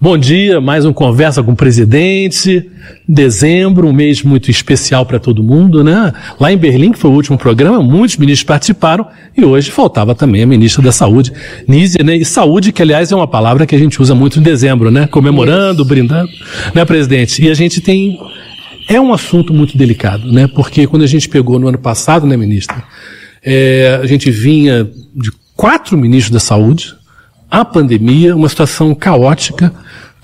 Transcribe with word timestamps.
Bom 0.00 0.16
dia, 0.16 0.60
mais 0.60 0.84
um 0.84 0.92
Conversa 0.92 1.42
com 1.42 1.52
o 1.52 1.56
Presidente. 1.56 2.64
Dezembro, 3.08 3.88
um 3.88 3.92
mês 3.92 4.22
muito 4.22 4.50
especial 4.50 5.04
para 5.04 5.18
todo 5.18 5.42
mundo, 5.42 5.84
né? 5.84 6.12
Lá 6.40 6.52
em 6.52 6.56
Berlim, 6.56 6.92
que 6.92 6.98
foi 6.98 7.10
o 7.10 7.14
último 7.14 7.36
programa, 7.36 7.82
muitos 7.82 8.16
ministros 8.16 8.46
participaram 8.46 9.06
e 9.36 9.44
hoje 9.44 9.70
faltava 9.70 10.14
também 10.14 10.42
a 10.42 10.46
ministra 10.46 10.82
da 10.82 10.92
Saúde, 10.92 11.32
Nízia, 11.66 12.02
né? 12.04 12.16
E 12.16 12.24
saúde, 12.24 12.72
que 12.72 12.80
aliás 12.80 13.10
é 13.12 13.16
uma 13.16 13.28
palavra 13.28 13.66
que 13.66 13.74
a 13.74 13.78
gente 13.78 14.00
usa 14.00 14.14
muito 14.14 14.38
em 14.38 14.42
dezembro, 14.42 14.90
né? 14.90 15.06
Comemorando, 15.06 15.84
brindando, 15.84 16.30
né, 16.74 16.84
presidente? 16.84 17.44
E 17.44 17.50
a 17.50 17.54
gente 17.54 17.80
tem. 17.80 18.18
É 18.88 19.00
um 19.00 19.12
assunto 19.12 19.52
muito 19.52 19.76
delicado, 19.76 20.30
né? 20.32 20.46
Porque 20.46 20.86
quando 20.86 21.02
a 21.02 21.08
gente 21.08 21.28
pegou 21.28 21.58
no 21.58 21.68
ano 21.68 21.78
passado, 21.78 22.26
né, 22.26 22.36
ministra? 22.36 22.82
É, 23.42 23.98
a 24.00 24.06
gente 24.06 24.30
vinha 24.30 24.88
de 25.14 25.30
quatro 25.56 25.98
ministros 25.98 26.32
da 26.32 26.40
saúde, 26.40 26.94
a 27.50 27.64
pandemia, 27.64 28.36
uma 28.36 28.48
situação 28.48 28.94
caótica 28.94 29.72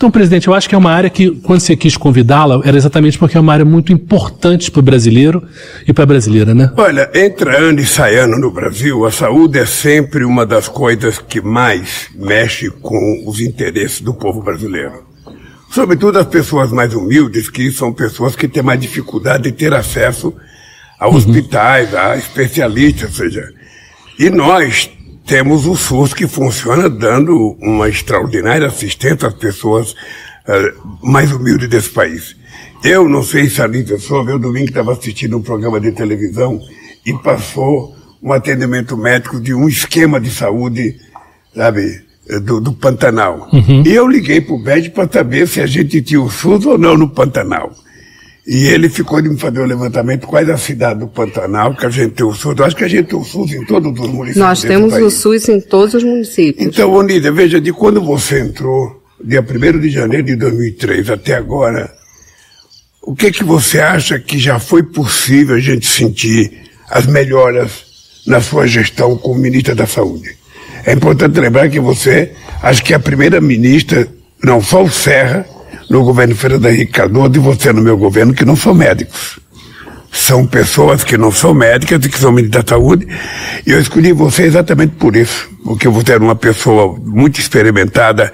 então, 0.03 0.11
presidente, 0.11 0.49
eu 0.49 0.55
acho 0.55 0.69
que 0.69 0.75
é 0.75 0.79
uma 0.79 0.91
área 0.91 1.09
que, 1.09 1.31
quando 1.31 1.61
você 1.61 1.77
quis 1.77 1.97
convidá-la, 1.97 2.61
era 2.65 2.77
exatamente 2.77 3.17
porque 3.17 3.37
é 3.37 3.41
uma 3.41 3.53
área 3.53 3.65
muito 3.65 3.93
importante 3.93 4.69
para 4.69 4.81
o 4.81 4.83
brasileiro 4.83 5.45
e 5.87 5.93
para 5.93 6.03
a 6.03 6.07
brasileira, 6.09 6.53
né? 6.53 6.73
Olha, 6.77 7.09
entre 7.15 7.57
ano 7.57 7.79
e 7.79 7.87
sai 7.87 8.17
ano 8.17 8.37
no 8.37 8.51
Brasil, 8.51 9.07
a 9.07 9.13
saúde 9.13 9.61
é 9.61 9.65
sempre 9.65 10.25
uma 10.25 10.45
das 10.45 10.67
coisas 10.67 11.21
que 11.21 11.41
mais 11.41 12.09
mexe 12.17 12.69
com 12.69 13.23
os 13.29 13.41
interesses 13.41 14.01
do 14.01 14.13
povo 14.13 14.43
brasileiro. 14.43 15.05
Sobretudo 15.71 16.19
as 16.19 16.27
pessoas 16.27 16.73
mais 16.73 16.93
humildes, 16.95 17.49
que 17.49 17.71
são 17.71 17.93
pessoas 17.93 18.35
que 18.35 18.49
têm 18.49 18.61
mais 18.61 18.81
dificuldade 18.81 19.45
de 19.45 19.53
ter 19.53 19.73
acesso 19.73 20.35
a 20.99 21.07
uhum. 21.07 21.15
hospitais, 21.15 21.95
a 21.95 22.17
especialistas, 22.17 23.11
ou 23.11 23.15
seja, 23.15 23.53
e 24.19 24.29
nós 24.31 24.91
temos 25.27 25.67
o 25.67 25.77
SUS 25.77 26.13
que 26.13 26.27
funciona 26.27 26.89
dando 26.89 27.57
uma 27.61 27.89
extraordinária 27.89 28.67
assistência 28.67 29.29
às 29.29 29.35
pessoas 29.35 29.93
uh, 29.93 31.07
mais 31.07 31.33
humildes 31.33 31.69
desse 31.69 31.91
país. 31.91 32.37
Eu 32.85 33.09
não 33.09 33.23
sei 33.23 33.49
se 33.49 33.63
a 33.63 33.67
Lívia 33.67 33.99
soube, 33.99 34.33
eu 34.33 34.39
domingo 34.39 34.69
estava 34.69 34.93
assistindo 34.93 35.37
um 35.37 35.43
programa 35.43 35.81
de 35.81 35.93
televisão 35.93 36.61
e 37.07 37.13
passou 37.15 37.95
um 38.23 38.33
atendimento 38.33 38.97
médico 38.97 39.41
de 39.41 39.55
um 39.55 39.69
esquema 39.69 40.21
de 40.21 40.31
saúde, 40.31 40.97
sabe, 41.55 42.03
do, 42.45 42.61
do 42.61 42.73
Pantanal. 42.73 43.49
Uhum. 43.53 43.83
E 43.85 43.93
eu 43.93 44.07
liguei 44.07 44.41
para 44.41 44.55
o 44.55 44.59
BED 44.59 44.91
para 44.91 45.09
saber 45.11 45.47
se 45.49 45.61
a 45.61 45.67
gente 45.67 46.01
tinha 46.03 46.21
o 46.21 46.31
SUS 46.31 46.67
ou 46.67 46.79
não 46.79 46.97
no 46.97 47.09
Pantanal. 47.09 47.73
E 48.47 48.67
ele 48.67 48.89
ficou 48.89 49.23
de 49.23 49.29
me 49.29 49.39
fazer 49.39 49.61
o 49.61 49.63
um 49.63 49.67
levantamento 49.67 50.27
quais 50.27 50.51
a 50.51 50.59
cidade 50.59 51.01
do 51.01 51.07
Pantanal 51.07 51.77
que 51.77 51.87
a 51.87 51.91
gente 51.91 52.15
tem 52.15 52.27
o 52.27 52.33
SUS. 52.33 52.59
Eu 52.59 52.65
acho 52.65 52.75
que 52.75 52.85
a 52.85 52.89
gente 52.89 53.07
tem 53.07 53.19
o 53.19 53.25
SUS 53.25 53.53
em 53.53 53.65
todos 53.65 53.93
os 53.93 54.09
municípios. 54.09 54.37
Nós 54.37 54.63
temos 54.63 54.95
o 54.95 55.11
SUS 55.11 55.49
em 55.49 55.61
todos 55.61 55.95
os 55.95 56.03
municípios. 56.03 56.67
Então, 56.67 56.93
Onida, 56.93 57.31
veja, 57.31 57.61
de 57.61 57.73
quando 57.73 58.01
você 58.01 58.41
entrou, 58.41 59.01
dia 59.23 59.41
1 59.41 59.79
de 59.79 59.91
janeiro 59.91 60.27
de 60.27 60.35
2003 60.35 61.11
até 61.11 61.35
agora, 61.35 61.93
o 63.01 63.15
que 63.15 63.31
que 63.31 63.45
você 63.45 63.81
acha 63.81 64.19
que 64.19 64.39
já 64.39 64.59
foi 64.59 64.83
possível 64.83 65.55
a 65.55 65.61
gente 65.61 65.87
sentir 65.87 66.53
as 66.91 67.07
melhoras 67.07 67.85
na 68.27 68.41
sua 68.41 68.67
gestão 68.67 69.17
como 69.17 69.39
ministra 69.39 69.75
da 69.75 69.87
Saúde? 69.87 70.37
É 70.85 70.93
importante 70.93 71.39
lembrar 71.39 71.69
que 71.69 71.79
você, 71.79 72.33
acho 72.61 72.83
que 72.83 72.93
é 72.93 72.97
a 72.97 73.01
primeira 73.01 73.41
ministra, 73.41 74.09
não 74.43 74.61
só 74.61 74.83
o 74.83 74.91
Serra, 74.91 75.47
no 75.93 76.03
governo 76.03 76.35
Fernando 76.35 76.67
Henrique 76.67 76.93
Cardoso 76.93 77.37
e 77.37 77.39
você 77.39 77.71
no 77.71 77.83
meu 77.83 77.99
governo, 77.99 78.33
que 78.33 78.47
não 78.47 78.57
são 78.57 78.75
médicos. 78.75 79.39
São 80.11 80.47
pessoas 80.47 81.05
que 81.05 81.19
não 81.19 81.31
são 81.31 81.53
médicas 81.53 82.03
e 82.05 82.09
que 82.09 82.19
são 82.19 82.33
ministros 82.33 82.65
da 82.65 82.69
saúde. 82.69 83.07
E 83.67 83.71
eu 83.71 83.79
escolhi 83.79 84.13
você 84.13 84.45
exatamente 84.45 84.95
por 84.95 85.15
isso. 85.15 85.51
Porque 85.63 85.87
você 85.89 86.13
era 86.13 86.25
uma 86.25 86.35
pessoa 86.35 86.99
muito 86.99 87.39
experimentada 87.39 88.33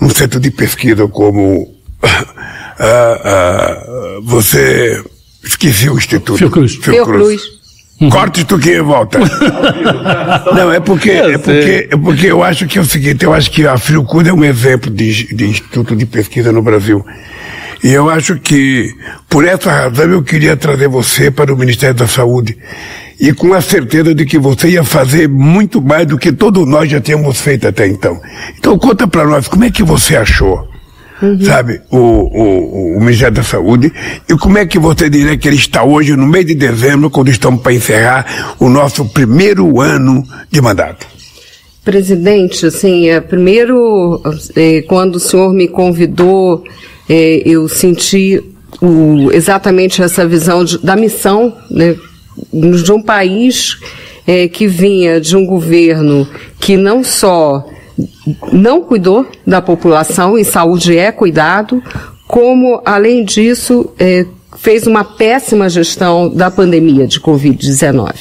num 0.00 0.08
centro 0.08 0.38
de 0.38 0.52
pesquisa 0.52 1.08
como 1.08 1.62
uh, 1.62 1.68
uh, 4.18 4.22
você 4.22 5.02
esqueci 5.42 5.90
o 5.90 5.96
instituto. 5.96 6.38
Fiocruz. 6.38 6.76
Fiocruz. 6.76 7.06
Fiocruz. 7.06 7.63
Uhum. 8.00 8.10
Corte 8.10 8.44
tu 8.44 8.58
que 8.58 8.80
volta. 8.80 9.18
Não, 10.54 10.72
é 10.72 10.80
porque, 10.80 11.10
é, 11.10 11.38
porque, 11.38 11.88
é 11.90 11.96
porque 11.96 12.26
eu 12.26 12.42
acho 12.42 12.66
que 12.66 12.78
é 12.78 12.80
o 12.80 12.84
seguinte, 12.84 13.24
eu 13.24 13.32
acho 13.32 13.50
que 13.50 13.66
a 13.66 13.76
Fiocruz 13.78 14.26
é 14.26 14.32
um 14.32 14.44
exemplo 14.44 14.90
de, 14.90 15.34
de 15.34 15.46
instituto 15.46 15.94
de 15.94 16.04
pesquisa 16.04 16.50
no 16.50 16.60
Brasil. 16.60 17.04
E 17.82 17.92
eu 17.92 18.08
acho 18.08 18.36
que, 18.36 18.94
por 19.28 19.46
essa 19.46 19.70
razão, 19.70 20.06
eu 20.06 20.22
queria 20.22 20.56
trazer 20.56 20.88
você 20.88 21.30
para 21.30 21.52
o 21.52 21.56
Ministério 21.56 21.94
da 21.94 22.06
Saúde. 22.06 22.56
E 23.20 23.32
com 23.32 23.52
a 23.52 23.60
certeza 23.60 24.14
de 24.14 24.24
que 24.24 24.38
você 24.38 24.70
ia 24.70 24.82
fazer 24.82 25.28
muito 25.28 25.80
mais 25.80 26.06
do 26.06 26.18
que 26.18 26.32
todos 26.32 26.66
nós 26.66 26.90
já 26.90 27.00
tínhamos 27.00 27.40
feito 27.40 27.68
até 27.68 27.86
então. 27.86 28.20
Então 28.58 28.76
conta 28.78 29.06
para 29.06 29.24
nós, 29.24 29.46
como 29.46 29.64
é 29.64 29.70
que 29.70 29.82
você 29.82 30.16
achou? 30.16 30.66
Uhum. 31.22 31.40
sabe, 31.40 31.80
o, 31.90 31.98
o, 31.98 32.96
o, 32.96 33.00
Ministério 33.00 33.34
da 33.34 33.42
Saúde. 33.42 33.92
E 34.28 34.34
como 34.36 34.58
é 34.58 34.66
que 34.66 34.78
você 34.78 35.08
diria 35.08 35.36
que 35.36 35.48
ele 35.48 35.56
está 35.56 35.84
hoje, 35.84 36.16
no 36.16 36.26
mês 36.26 36.46
de 36.46 36.54
dezembro, 36.54 37.10
quando 37.10 37.30
estamos 37.30 37.60
para 37.60 37.72
encerrar 37.72 38.56
o 38.58 38.68
nosso 38.68 39.04
primeiro 39.06 39.80
ano 39.80 40.24
de 40.50 40.60
mandato? 40.60 41.06
Presidente, 41.84 42.66
assim, 42.66 43.08
é, 43.08 43.20
primeiro, 43.20 44.22
é, 44.56 44.82
quando 44.82 45.16
o 45.16 45.20
senhor 45.20 45.52
me 45.52 45.68
convidou, 45.68 46.64
é, 47.08 47.42
eu 47.44 47.68
senti 47.68 48.42
o, 48.80 49.30
exatamente 49.32 50.02
essa 50.02 50.26
visão 50.26 50.64
de, 50.64 50.78
da 50.78 50.96
missão 50.96 51.54
né, 51.70 51.94
de 52.52 52.92
um 52.92 53.02
país 53.02 53.78
que 54.54 54.66
vinha 54.66 55.20
de 55.20 55.36
um 55.36 55.44
governo 55.44 56.26
que 56.58 56.78
não 56.78 57.04
só 57.04 57.62
não 58.52 58.82
cuidou 58.82 59.26
da 59.46 59.60
população, 59.62 60.38
e 60.38 60.44
saúde 60.44 60.96
é 60.96 61.12
cuidado, 61.12 61.82
como, 62.26 62.80
além 62.84 63.24
disso, 63.24 63.92
é, 63.98 64.26
fez 64.56 64.86
uma 64.86 65.04
péssima 65.04 65.68
gestão 65.68 66.28
da 66.28 66.50
pandemia 66.50 67.06
de 67.06 67.20
Covid-19, 67.20 68.12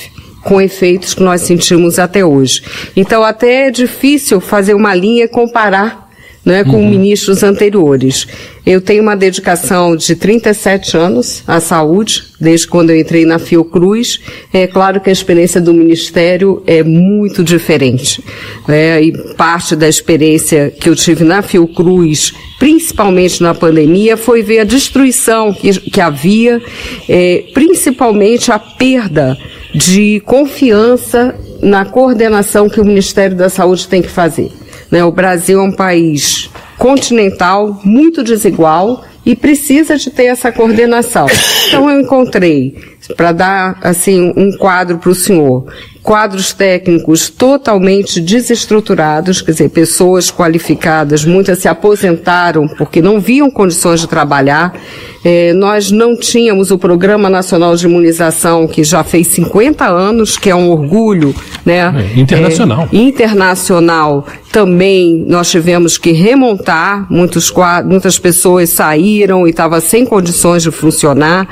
com 0.43 0.61
efeitos 0.61 1.13
que 1.13 1.23
nós 1.23 1.41
sentimos 1.41 1.99
até 1.99 2.25
hoje. 2.25 2.63
Então, 2.95 3.23
até 3.23 3.67
é 3.67 3.71
difícil 3.71 4.41
fazer 4.41 4.73
uma 4.73 4.93
linha 4.93 5.25
e 5.25 5.27
comparar 5.27 6.02
né, 6.45 6.63
com 6.63 6.77
uhum. 6.77 6.89
ministros 6.89 7.41
anteriores. 7.43 8.27
Eu 8.65 8.81
tenho 8.81 9.01
uma 9.01 9.15
dedicação 9.15 9.95
de 9.95 10.15
37 10.15 10.97
anos 10.97 11.43
à 11.47 11.59
saúde, 11.59 12.23
desde 12.39 12.67
quando 12.67 12.89
eu 12.89 12.99
entrei 12.99 13.25
na 13.25 13.39
Fiocruz. 13.39 14.19
É 14.53 14.67
claro 14.67 14.99
que 14.99 15.09
a 15.09 15.13
experiência 15.13 15.61
do 15.61 15.73
Ministério 15.73 16.61
é 16.65 16.83
muito 16.83 17.43
diferente. 17.43 18.23
É, 18.67 19.01
e 19.01 19.11
parte 19.35 19.75
da 19.75 19.87
experiência 19.87 20.69
que 20.69 20.89
eu 20.89 20.95
tive 20.95 21.23
na 21.23 21.41
Fiocruz, 21.41 22.33
principalmente 22.59 23.41
na 23.41 23.53
pandemia, 23.53 24.17
foi 24.17 24.41
ver 24.41 24.59
a 24.59 24.65
destruição 24.65 25.53
que, 25.53 25.73
que 25.79 26.01
havia, 26.01 26.61
é, 27.07 27.45
principalmente 27.53 28.51
a 28.51 28.59
perda 28.59 29.37
de 29.73 30.21
confiança 30.25 31.35
na 31.61 31.85
coordenação 31.85 32.69
que 32.69 32.79
o 32.79 32.85
Ministério 32.85 33.35
da 33.35 33.49
Saúde 33.49 33.87
tem 33.87 34.01
que 34.01 34.09
fazer. 34.09 34.51
Né? 34.93 35.03
O 35.03 35.11
Brasil 35.11 35.59
é 35.59 35.63
um 35.63 35.71
país 35.71 36.51
continental, 36.77 37.81
muito 37.83 38.23
desigual 38.23 39.03
e 39.25 39.35
precisa 39.35 39.97
de 39.97 40.11
ter 40.11 40.25
essa 40.25 40.51
coordenação. 40.51 41.25
Então 41.67 41.89
eu 41.89 41.99
encontrei, 41.99 42.77
para 43.17 43.31
dar 43.31 43.79
assim 43.81 44.33
um 44.35 44.55
quadro 44.57 44.97
para 44.97 45.09
o 45.09 45.15
senhor, 45.15 45.65
quadros 46.03 46.51
técnicos 46.53 47.29
totalmente 47.29 48.19
desestruturados, 48.19 49.41
quer 49.41 49.51
dizer, 49.51 49.69
pessoas 49.69 50.29
qualificadas, 50.29 51.23
muitas 51.23 51.59
se 51.59 51.67
aposentaram 51.67 52.67
porque 52.67 53.01
não 53.01 53.19
viam 53.19 53.49
condições 53.49 54.01
de 54.01 54.07
trabalhar. 54.07 54.73
É, 55.23 55.53
nós 55.53 55.89
não 55.89 56.17
tínhamos 56.17 56.69
o 56.69 56.77
Programa 56.77 57.29
Nacional 57.29 57.75
de 57.77 57.85
Imunização, 57.85 58.67
que 58.67 58.83
já 58.83 59.05
fez 59.05 59.27
50 59.27 59.85
anos, 59.85 60.37
que 60.37 60.49
é 60.49 60.55
um 60.55 60.69
orgulho, 60.69 61.33
né? 61.65 62.11
É, 62.13 62.19
internacional. 62.19 62.89
É, 62.91 62.97
internacional 62.97 64.27
também 64.53 65.25
nós 65.27 65.49
tivemos 65.49 65.97
que 65.97 66.11
remontar, 66.11 67.07
muitos, 67.09 67.51
muitas 67.85 68.19
pessoas 68.19 68.69
saíram 68.69 69.47
e 69.47 69.49
estavam 69.49 69.81
sem 69.81 70.05
condições 70.05 70.61
de 70.61 70.69
funcionar. 70.69 71.47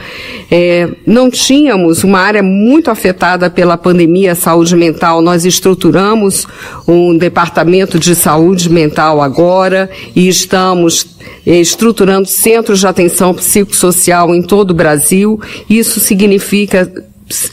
É, 0.51 0.87
não 1.07 1.27
tínhamos 1.43 2.03
uma 2.03 2.19
área 2.19 2.43
muito 2.43 2.91
afetada 2.91 3.49
pela 3.49 3.77
pandemia 3.77 4.35
saúde 4.35 4.75
mental, 4.75 5.21
nós 5.21 5.45
estruturamos 5.45 6.47
um 6.87 7.17
departamento 7.17 7.99
de 7.99 8.15
saúde 8.15 8.69
mental 8.69 9.21
agora 9.21 9.89
e 10.15 10.27
estamos 10.27 11.15
eh, 11.45 11.59
estruturando 11.59 12.27
centros 12.27 12.79
de 12.79 12.87
atenção 12.87 13.33
psicossocial 13.33 14.33
em 14.33 14.41
todo 14.41 14.71
o 14.71 14.75
Brasil. 14.75 15.39
Isso 15.69 15.99
significa 15.99 16.91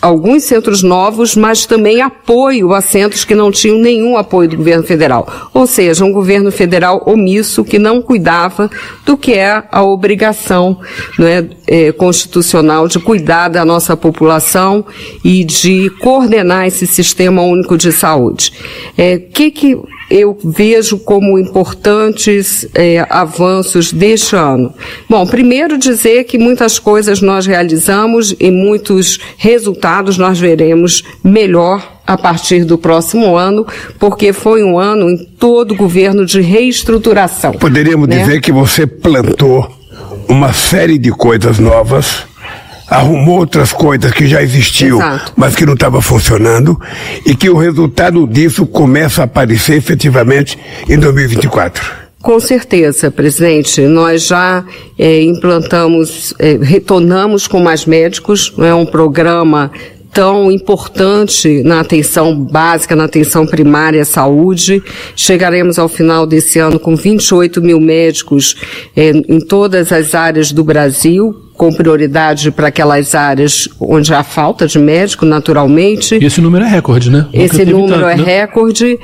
alguns 0.00 0.44
centros 0.44 0.82
novos, 0.82 1.36
mas 1.36 1.66
também 1.66 2.00
apoio 2.00 2.72
a 2.72 2.80
centros 2.80 3.24
que 3.24 3.34
não 3.34 3.50
tinham 3.50 3.78
nenhum 3.78 4.16
apoio 4.16 4.48
do 4.48 4.56
governo 4.56 4.84
federal. 4.84 5.50
Ou 5.52 5.66
seja, 5.66 6.04
um 6.04 6.12
governo 6.12 6.50
federal 6.50 7.02
omisso 7.06 7.64
que 7.64 7.78
não 7.78 8.02
cuidava 8.02 8.70
do 9.04 9.16
que 9.16 9.32
é 9.34 9.62
a 9.70 9.82
obrigação 9.82 10.78
é, 11.20 11.44
é, 11.66 11.92
constitucional 11.92 12.88
de 12.88 12.98
cuidar 12.98 13.48
da 13.48 13.64
nossa 13.64 13.96
população 13.96 14.84
e 15.24 15.44
de 15.44 15.90
coordenar 16.00 16.66
esse 16.66 16.86
sistema 16.86 17.42
único 17.42 17.76
de 17.76 17.92
saúde. 17.92 18.52
É, 18.96 19.18
que 19.18 19.50
que 19.50 19.78
eu 20.10 20.38
vejo 20.42 20.98
como 20.98 21.38
importantes 21.38 22.66
é, 22.74 23.06
avanços 23.10 23.92
deste 23.92 24.34
ano? 24.34 24.72
Bom, 25.08 25.26
primeiro 25.26 25.76
dizer 25.76 26.24
que 26.24 26.38
muitas 26.38 26.78
coisas 26.78 27.20
nós 27.20 27.46
realizamos 27.46 28.34
e 28.38 28.50
muitos 28.50 29.18
resultados 29.36 30.16
nós 30.16 30.38
veremos 30.38 31.02
melhor 31.22 31.98
a 32.06 32.16
partir 32.16 32.64
do 32.64 32.78
próximo 32.78 33.36
ano, 33.36 33.66
porque 33.98 34.32
foi 34.32 34.62
um 34.62 34.78
ano 34.78 35.10
em 35.10 35.18
todo 35.38 35.72
o 35.72 35.76
governo 35.76 36.24
de 36.24 36.40
reestruturação. 36.40 37.52
Poderíamos 37.52 38.08
né? 38.08 38.20
dizer 38.20 38.40
que 38.40 38.50
você 38.50 38.86
plantou 38.86 39.70
uma 40.26 40.52
série 40.54 40.96
de 40.96 41.10
coisas 41.10 41.58
novas 41.58 42.26
arrumou 42.88 43.38
outras 43.38 43.72
coisas 43.72 44.12
que 44.12 44.26
já 44.26 44.42
existiam, 44.42 44.98
Exato. 44.98 45.32
mas 45.36 45.54
que 45.54 45.66
não 45.66 45.74
estavam 45.74 46.00
funcionando, 46.00 46.80
e 47.24 47.34
que 47.34 47.50
o 47.50 47.56
resultado 47.56 48.26
disso 48.26 48.66
começa 48.66 49.22
a 49.22 49.24
aparecer 49.24 49.76
efetivamente 49.76 50.58
em 50.88 50.98
2024. 50.98 52.08
Com 52.20 52.40
certeza, 52.40 53.10
presidente. 53.10 53.80
Nós 53.82 54.26
já 54.26 54.64
é, 54.98 55.22
implantamos, 55.22 56.34
é, 56.38 56.58
retornamos 56.60 57.46
com 57.46 57.60
mais 57.60 57.86
médicos, 57.86 58.52
é 58.58 58.74
um 58.74 58.84
programa 58.84 59.70
tão 60.12 60.50
importante 60.50 61.62
na 61.62 61.80
atenção 61.80 62.34
básica, 62.34 62.96
na 62.96 63.04
atenção 63.04 63.46
primária 63.46 64.02
à 64.02 64.04
saúde. 64.04 64.82
Chegaremos 65.14 65.78
ao 65.78 65.88
final 65.88 66.26
desse 66.26 66.58
ano 66.58 66.80
com 66.80 66.96
28 66.96 67.62
mil 67.62 67.78
médicos 67.78 68.56
é, 68.96 69.10
em 69.10 69.38
todas 69.38 69.92
as 69.92 70.16
áreas 70.16 70.50
do 70.50 70.64
Brasil, 70.64 71.47
com 71.58 71.72
prioridade 71.72 72.52
para 72.52 72.68
aquelas 72.68 73.16
áreas 73.16 73.68
onde 73.80 74.14
há 74.14 74.22
falta 74.22 74.64
de 74.64 74.78
médico, 74.78 75.26
naturalmente. 75.26 76.14
E 76.14 76.24
esse 76.24 76.40
número 76.40 76.64
é 76.64 76.68
recorde, 76.68 77.10
né? 77.10 77.26
Esse 77.32 77.64
número 77.64 78.02
tanto, 78.02 78.08
é 78.08 78.16
né? 78.16 78.22
recorde. 78.22 78.98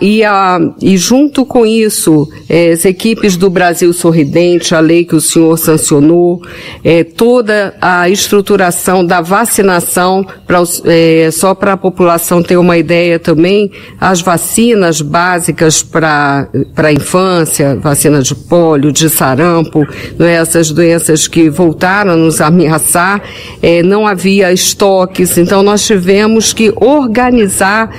E, 0.00 0.24
a, 0.24 0.58
e 0.80 0.96
junto 0.96 1.44
com 1.44 1.66
isso, 1.66 2.26
é, 2.48 2.72
as 2.72 2.86
equipes 2.86 3.36
do 3.36 3.50
Brasil 3.50 3.92
Sorridente, 3.92 4.74
a 4.74 4.80
lei 4.80 5.04
que 5.04 5.14
o 5.14 5.20
senhor 5.20 5.58
sancionou, 5.58 6.40
é, 6.82 7.04
toda 7.04 7.74
a 7.82 8.08
estruturação 8.08 9.04
da 9.04 9.20
vacinação, 9.20 10.26
pra, 10.46 10.62
é, 10.86 11.28
só 11.30 11.54
para 11.54 11.74
a 11.74 11.76
população 11.76 12.42
ter 12.42 12.56
uma 12.56 12.78
ideia 12.78 13.18
também, 13.18 13.70
as 14.00 14.22
vacinas 14.22 15.02
básicas 15.02 15.82
para 15.82 16.48
a 16.78 16.92
infância, 16.92 17.76
vacina 17.76 18.22
de 18.22 18.34
pólio, 18.34 18.90
de 18.90 19.10
sarampo, 19.10 19.86
né, 20.18 20.36
essas 20.36 20.70
doenças 20.70 21.28
que 21.28 21.50
voltaram 21.50 21.73
voltaram 21.74 22.12
a 22.12 22.16
nos 22.16 22.40
ameaçar, 22.40 23.20
é, 23.60 23.82
não 23.82 24.06
havia 24.06 24.52
estoques, 24.52 25.36
então 25.36 25.62
nós 25.62 25.84
tivemos 25.84 26.52
que 26.52 26.72
organizar 26.76 27.90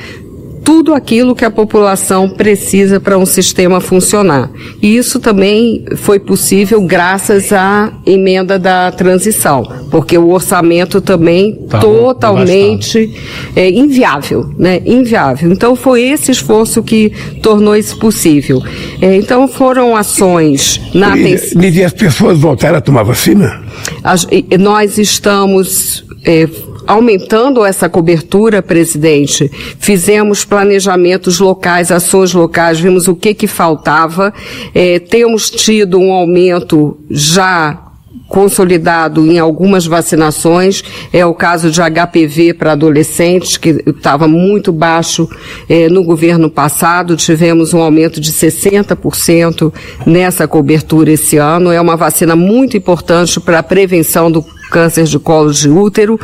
tudo 0.65 0.95
aquilo 0.95 1.35
que 1.35 1.45
a 1.45 1.51
população 1.51 2.27
precisa 2.27 2.99
para 2.99 3.17
um 3.19 3.25
sistema 3.25 3.79
funcionar. 3.79 4.49
E 4.81 4.97
isso 4.97 5.19
também 5.19 5.85
foi 5.97 6.19
possível 6.19 6.81
graças 6.81 7.53
à 7.53 7.93
emenda 8.03 8.57
da 8.57 8.91
transição, 8.91 9.63
porque 9.91 10.17
o 10.17 10.31
orçamento 10.31 10.99
também 10.99 11.53
tá 11.69 11.79
totalmente 11.79 13.13
é, 13.55 13.69
inviável, 13.69 14.49
né? 14.57 14.81
Inviável. 14.83 15.51
Então 15.51 15.75
foi 15.75 16.01
esse 16.01 16.31
esforço 16.31 16.81
que 16.81 17.11
tornou 17.43 17.75
isso 17.75 17.97
possível. 17.99 18.59
É, 18.99 19.15
então 19.15 19.47
foram 19.47 19.95
ações 19.95 20.81
na 20.95 21.09
atenção. 21.13 21.61
E, 21.61 21.69
e 21.69 21.83
as 21.83 21.93
pessoas 21.93 22.39
voltaram 22.39 22.79
a 22.79 22.81
tomar 22.81 23.03
vacina? 23.03 23.63
As, 24.03 24.27
nós 24.59 24.97
estamos 24.97 26.03
é, 26.25 26.49
aumentando 26.87 27.65
essa 27.65 27.89
cobertura, 27.89 28.61
presidente, 28.61 29.49
fizemos 29.79 30.45
planejamentos 30.45 31.39
locais, 31.39 31.91
ações 31.91 32.33
locais, 32.33 32.79
vimos 32.79 33.07
o 33.07 33.15
que 33.15 33.33
que 33.33 33.47
faltava, 33.47 34.33
é, 34.73 34.99
temos 34.99 35.49
tido 35.49 35.99
um 35.99 36.11
aumento 36.11 36.97
já 37.09 37.85
consolidado 38.27 39.25
em 39.31 39.39
algumas 39.39 39.85
vacinações. 39.85 40.83
É 41.13 41.25
o 41.25 41.33
caso 41.33 41.69
de 41.69 41.79
HPV 41.81 42.53
para 42.53 42.71
adolescentes, 42.71 43.57
que 43.57 43.83
estava 43.87 44.27
muito 44.27 44.71
baixo 44.71 45.29
eh, 45.69 45.89
no 45.89 46.03
governo 46.03 46.49
passado. 46.49 47.15
Tivemos 47.15 47.73
um 47.73 47.81
aumento 47.81 48.19
de 48.19 48.31
60% 48.31 49.71
nessa 50.05 50.47
cobertura 50.47 51.11
esse 51.11 51.37
ano. 51.37 51.71
É 51.71 51.79
uma 51.79 51.95
vacina 51.95 52.35
muito 52.35 52.75
importante 52.75 53.39
para 53.39 53.59
a 53.59 53.63
prevenção 53.63 54.31
do 54.31 54.43
câncer 54.75 55.05
de 55.05 55.17
colo 55.17 55.53
de 55.53 55.69
útero 55.69 56.19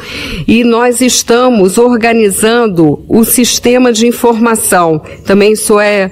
e 0.46 0.62
nós 0.66 1.00
estamos 1.00 1.78
organizando 1.78 3.00
o 3.08 3.24
sistema 3.24 3.94
de 3.94 4.06
informação. 4.06 5.02
Também 5.24 5.54
isso 5.54 5.80
é 5.80 6.12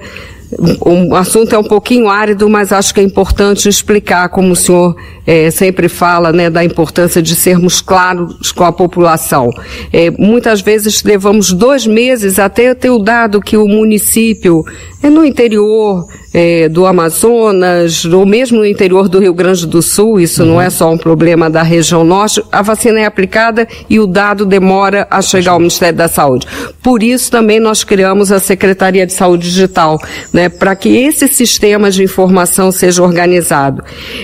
o 0.80 1.14
assunto 1.14 1.54
é 1.54 1.58
um 1.58 1.62
pouquinho 1.62 2.08
árido, 2.08 2.48
mas 2.48 2.72
acho 2.72 2.92
que 2.92 2.98
é 2.98 3.04
importante 3.04 3.68
explicar, 3.68 4.28
como 4.30 4.52
o 4.52 4.56
senhor 4.56 4.96
é, 5.24 5.48
sempre 5.48 5.88
fala, 5.88 6.32
né, 6.32 6.50
da 6.50 6.64
importância 6.64 7.22
de 7.22 7.36
sermos 7.36 7.80
claros 7.80 8.50
com 8.50 8.64
a 8.64 8.72
população. 8.72 9.48
É, 9.92 10.10
muitas 10.10 10.60
vezes 10.60 11.04
levamos 11.04 11.52
dois 11.52 11.86
meses 11.86 12.40
até 12.40 12.74
ter 12.74 12.90
o 12.90 12.98
dado 12.98 13.40
que 13.40 13.56
o 13.56 13.68
município 13.68 14.64
é 15.02 15.08
no 15.08 15.24
interior 15.24 16.04
é, 16.32 16.68
do 16.68 16.86
Amazonas, 16.86 18.04
ou 18.04 18.24
mesmo 18.24 18.58
no 18.58 18.66
interior 18.66 19.08
do 19.08 19.18
Rio 19.18 19.34
Grande 19.34 19.66
do 19.66 19.82
Sul, 19.82 20.20
isso 20.20 20.42
uhum. 20.42 20.50
não 20.50 20.60
é 20.60 20.70
só 20.70 20.90
um 20.90 20.98
problema 20.98 21.50
da 21.50 21.62
região 21.62 22.04
norte, 22.04 22.42
a 22.52 22.62
vacina 22.62 23.00
é 23.00 23.04
aplicada 23.04 23.66
e 23.88 23.98
o 23.98 24.06
dado 24.06 24.46
demora 24.46 25.06
a 25.10 25.20
chegar 25.20 25.52
ao 25.52 25.58
Ministério 25.58 25.96
da 25.96 26.08
Saúde. 26.08 26.46
Por 26.82 27.02
isso 27.02 27.30
também 27.30 27.58
nós 27.58 27.82
criamos 27.84 28.30
a 28.30 28.38
Secretaria 28.38 29.06
de 29.06 29.12
Saúde 29.12 29.48
Digital, 29.48 29.98
né, 30.32 30.48
para 30.48 30.76
que 30.76 30.88
esse 30.88 31.26
sistema 31.28 31.90
de 31.90 32.04
informação 32.04 32.70
seja 32.70 33.02
organizado. 33.02 33.82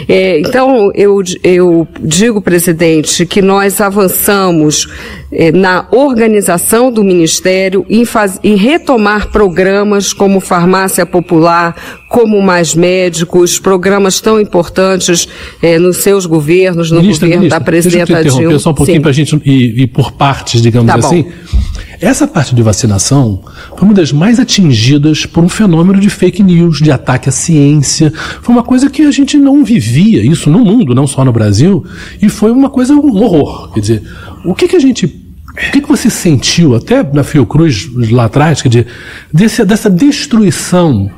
É, 0.08 0.41
então, 0.41 0.91
eu, 0.94 1.23
eu 1.43 1.88
digo, 2.00 2.41
presidente, 2.41 3.26
que 3.26 3.43
nós 3.43 3.81
avançamos 3.81 4.88
na 5.52 5.86
organização 5.90 6.90
do 6.90 7.04
Ministério 7.04 7.84
em, 7.90 8.04
faz, 8.06 8.40
em 8.42 8.56
retomar 8.56 9.28
programas 9.28 10.12
como 10.12 10.40
farmácia 10.40 11.04
popular, 11.04 11.76
como 12.08 12.40
mais 12.40 12.74
médicos, 12.74 13.58
programas 13.58 14.20
tão 14.20 14.40
importantes 14.40 15.28
é, 15.60 15.78
nos 15.78 15.98
seus 15.98 16.24
governos, 16.24 16.90
no 16.90 17.02
ministra, 17.02 17.26
governo 17.26 17.42
ministra, 17.42 17.60
da 17.60 17.64
presidenta 17.64 18.14
deixa 18.14 18.28
eu 18.28 18.32
te 18.32 18.38
Dilma. 18.38 18.58
só 18.58 18.70
um 18.70 18.74
pouquinho 18.74 19.02
para 19.02 19.10
a 19.10 19.14
gente 19.14 19.36
ir, 19.44 19.80
ir, 19.80 19.86
por 19.88 20.12
partes, 20.12 20.62
digamos 20.62 20.90
tá 20.90 20.98
assim. 20.98 21.26
Essa 22.00 22.26
parte 22.26 22.54
de 22.54 22.62
vacinação 22.62 23.42
foi 23.76 23.88
uma 23.88 23.94
das 23.94 24.12
mais 24.12 24.38
atingidas 24.38 25.26
por 25.26 25.42
um 25.42 25.48
fenômeno 25.48 25.98
de 25.98 26.10
fake 26.10 26.42
news, 26.42 26.78
de 26.78 26.90
ataque 26.90 27.28
à 27.28 27.32
ciência. 27.32 28.12
Foi 28.43 28.55
uma 28.55 28.62
coisa 28.62 28.90
que 28.90 29.02
a 29.02 29.10
gente 29.10 29.36
não 29.38 29.64
vivia 29.64 30.24
isso 30.24 30.50
no 30.50 30.58
mundo, 30.58 30.94
não 30.94 31.06
só 31.06 31.24
no 31.24 31.32
Brasil, 31.32 31.84
e 32.20 32.28
foi 32.28 32.50
uma 32.50 32.69
coisa 32.69 32.94
um 32.94 33.22
horror. 33.22 33.72
Quer 33.72 33.81
dizer, 33.81 34.02
o 34.44 34.55
que, 34.55 34.69
que 34.69 34.76
a 34.76 34.81
gente 34.81 35.25
o 35.56 35.70
que, 35.72 35.81
que 35.81 35.89
você 35.89 36.10
sentiu, 36.10 36.75
até 36.75 37.03
na 37.03 37.25
Fiocruz 37.25 37.89
lá 38.10 38.27
atrás, 38.27 38.63
dizer, 38.63 38.86
desse, 39.32 39.65
dessa 39.65 39.89
destruição 39.89 41.10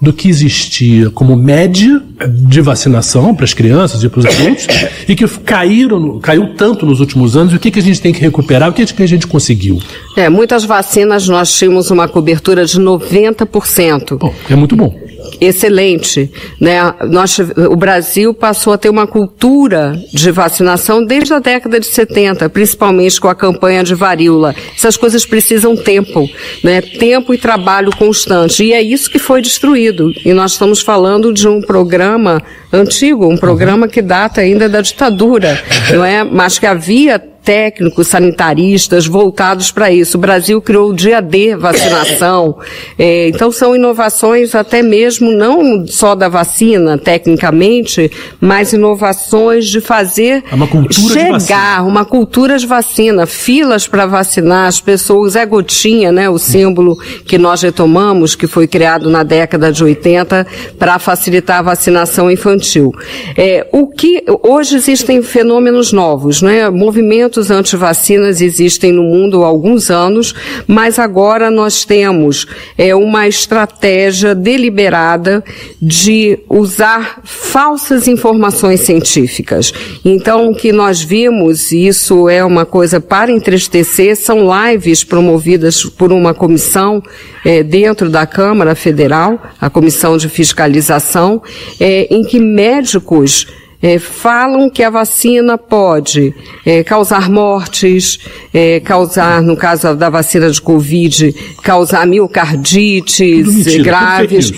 do 0.00 0.12
que 0.12 0.28
existia 0.28 1.10
como 1.10 1.34
média 1.36 2.02
de 2.28 2.60
vacinação 2.60 3.34
para 3.34 3.44
as 3.44 3.54
crianças 3.54 4.02
e 4.02 4.08
para 4.08 4.20
os 4.20 4.26
adultos 4.26 4.66
e 5.08 5.14
que 5.14 5.26
caíram, 5.26 6.18
caiu 6.18 6.54
tanto 6.54 6.84
nos 6.84 7.00
últimos 7.00 7.36
anos, 7.36 7.52
o 7.54 7.58
que, 7.58 7.70
que 7.70 7.78
a 7.78 7.82
gente 7.82 8.00
tem 8.00 8.12
que 8.12 8.20
recuperar, 8.20 8.70
o 8.70 8.72
que, 8.72 8.84
que 8.86 9.02
a 9.02 9.08
gente 9.08 9.26
conseguiu? 9.26 9.80
É, 10.16 10.28
muitas 10.28 10.64
vacinas 10.64 11.28
nós 11.28 11.52
tínhamos 11.52 11.90
uma 11.90 12.08
cobertura 12.08 12.64
de 12.64 12.80
90%. 12.80 14.18
Bom, 14.18 14.34
é 14.48 14.54
muito 14.54 14.76
bom 14.76 15.06
excelente. 15.40 16.30
Né? 16.60 16.78
Nós, 17.08 17.38
o 17.38 17.76
Brasil 17.76 18.32
passou 18.32 18.72
a 18.72 18.78
ter 18.78 18.88
uma 18.88 19.06
cultura 19.06 20.00
de 20.12 20.30
vacinação 20.30 21.04
desde 21.04 21.34
a 21.34 21.38
década 21.38 21.80
de 21.80 21.86
70, 21.86 22.48
principalmente 22.48 23.20
com 23.20 23.28
a 23.28 23.34
campanha 23.34 23.82
de 23.82 23.94
varíola. 23.94 24.54
Essas 24.76 24.96
coisas 24.96 25.24
precisam 25.24 25.76
tempo, 25.76 26.28
né? 26.62 26.80
tempo 26.80 27.34
e 27.34 27.38
trabalho 27.38 27.94
constante. 27.96 28.64
E 28.64 28.72
é 28.72 28.82
isso 28.82 29.10
que 29.10 29.18
foi 29.18 29.42
destruído. 29.42 29.85
E 30.24 30.32
nós 30.32 30.52
estamos 30.52 30.80
falando 30.80 31.32
de 31.32 31.46
um 31.48 31.60
programa 31.60 32.42
antigo, 32.72 33.26
um 33.26 33.36
programa 33.36 33.88
que 33.88 34.02
data 34.02 34.40
ainda 34.40 34.68
da 34.68 34.80
ditadura, 34.80 35.60
não 35.92 36.04
é? 36.04 36.24
Mas 36.24 36.58
que 36.58 36.66
havia 36.66 37.22
técnicos, 37.46 38.08
sanitaristas 38.08 39.06
voltados 39.06 39.70
para 39.70 39.92
isso. 39.92 40.18
O 40.18 40.20
Brasil 40.20 40.60
criou 40.60 40.90
o 40.90 40.94
dia 40.94 41.22
D 41.22 41.54
vacinação. 41.56 42.58
É, 42.98 43.28
então 43.28 43.52
são 43.52 43.76
inovações 43.76 44.54
até 44.54 44.82
mesmo 44.82 45.30
não 45.30 45.86
só 45.86 46.14
da 46.14 46.28
vacina, 46.28 46.96
tecnicamente, 46.96 48.10
mas 48.40 48.72
inovações 48.72 49.66
de 49.66 49.80
fazer 49.82 50.42
é 50.50 50.54
uma 50.54 50.66
chegar 50.90 51.82
de 51.82 51.88
uma 51.88 52.04
cultura 52.04 52.58
de 52.58 52.66
vacina, 52.66 53.26
filas 53.26 53.86
para 53.86 54.06
vacinar 54.06 54.66
as 54.66 54.80
pessoas, 54.80 55.36
é 55.36 55.44
gotinha, 55.44 56.10
né? 56.10 56.28
O 56.30 56.38
símbolo 56.38 56.96
que 57.26 57.36
nós 57.36 57.62
retomamos, 57.62 58.34
que 58.34 58.46
foi 58.46 58.66
criado 58.66 59.10
na 59.10 59.22
década 59.22 59.70
de 59.70 59.84
80 59.84 60.46
para 60.78 60.98
facilitar 60.98 61.58
a 61.58 61.62
vacinação 61.62 62.30
infantil. 62.30 62.92
É, 63.36 63.66
o 63.72 63.88
que 63.88 64.24
hoje 64.42 64.76
existem 64.76 65.22
fenômenos 65.22 65.92
novos, 65.92 66.40
né? 66.40 66.70
Movimentos 66.70 67.35
movimentos 67.36 67.50
anti-vacinas 67.50 68.40
existem 68.40 68.92
no 68.92 69.02
mundo 69.02 69.44
há 69.44 69.46
alguns 69.46 69.90
anos, 69.90 70.34
mas 70.66 70.98
agora 70.98 71.50
nós 71.50 71.84
temos 71.84 72.46
é, 72.78 72.94
uma 72.94 73.28
estratégia 73.28 74.34
deliberada 74.34 75.44
de 75.80 76.38
usar 76.48 77.20
falsas 77.24 78.08
informações 78.08 78.80
científicas. 78.80 79.72
Então, 80.04 80.50
o 80.50 80.54
que 80.54 80.72
nós 80.72 81.02
vimos, 81.02 81.72
e 81.72 81.86
isso 81.86 82.28
é 82.28 82.44
uma 82.44 82.64
coisa 82.64 83.00
para 83.00 83.30
entristecer, 83.30 84.16
são 84.16 84.48
lives 84.66 85.04
promovidas 85.04 85.84
por 85.84 86.12
uma 86.12 86.32
comissão 86.32 87.02
é, 87.44 87.62
dentro 87.62 88.08
da 88.08 88.26
Câmara 88.26 88.74
Federal, 88.74 89.40
a 89.60 89.68
Comissão 89.68 90.16
de 90.16 90.28
Fiscalização, 90.28 91.42
é, 91.78 92.06
em 92.10 92.24
que 92.24 92.38
médicos 92.38 93.46
é, 93.82 93.98
falam 93.98 94.70
que 94.70 94.82
a 94.82 94.90
vacina 94.90 95.58
pode 95.58 96.34
é, 96.64 96.82
causar 96.82 97.30
mortes, 97.30 98.18
é, 98.52 98.80
causar, 98.80 99.42
no 99.42 99.56
caso 99.56 99.94
da 99.94 100.08
vacina 100.08 100.50
de 100.50 100.60
Covid, 100.60 101.34
causar 101.62 102.06
miocardites 102.06 103.46
mentira, 103.46 103.82
graves 103.82 104.52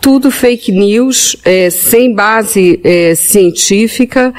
tudo 0.00 0.30
fake 0.30 0.70
news, 0.72 1.36
é, 1.44 1.70
sem 1.70 2.14
base 2.14 2.80
é, 2.84 3.14
científica, 3.14 4.32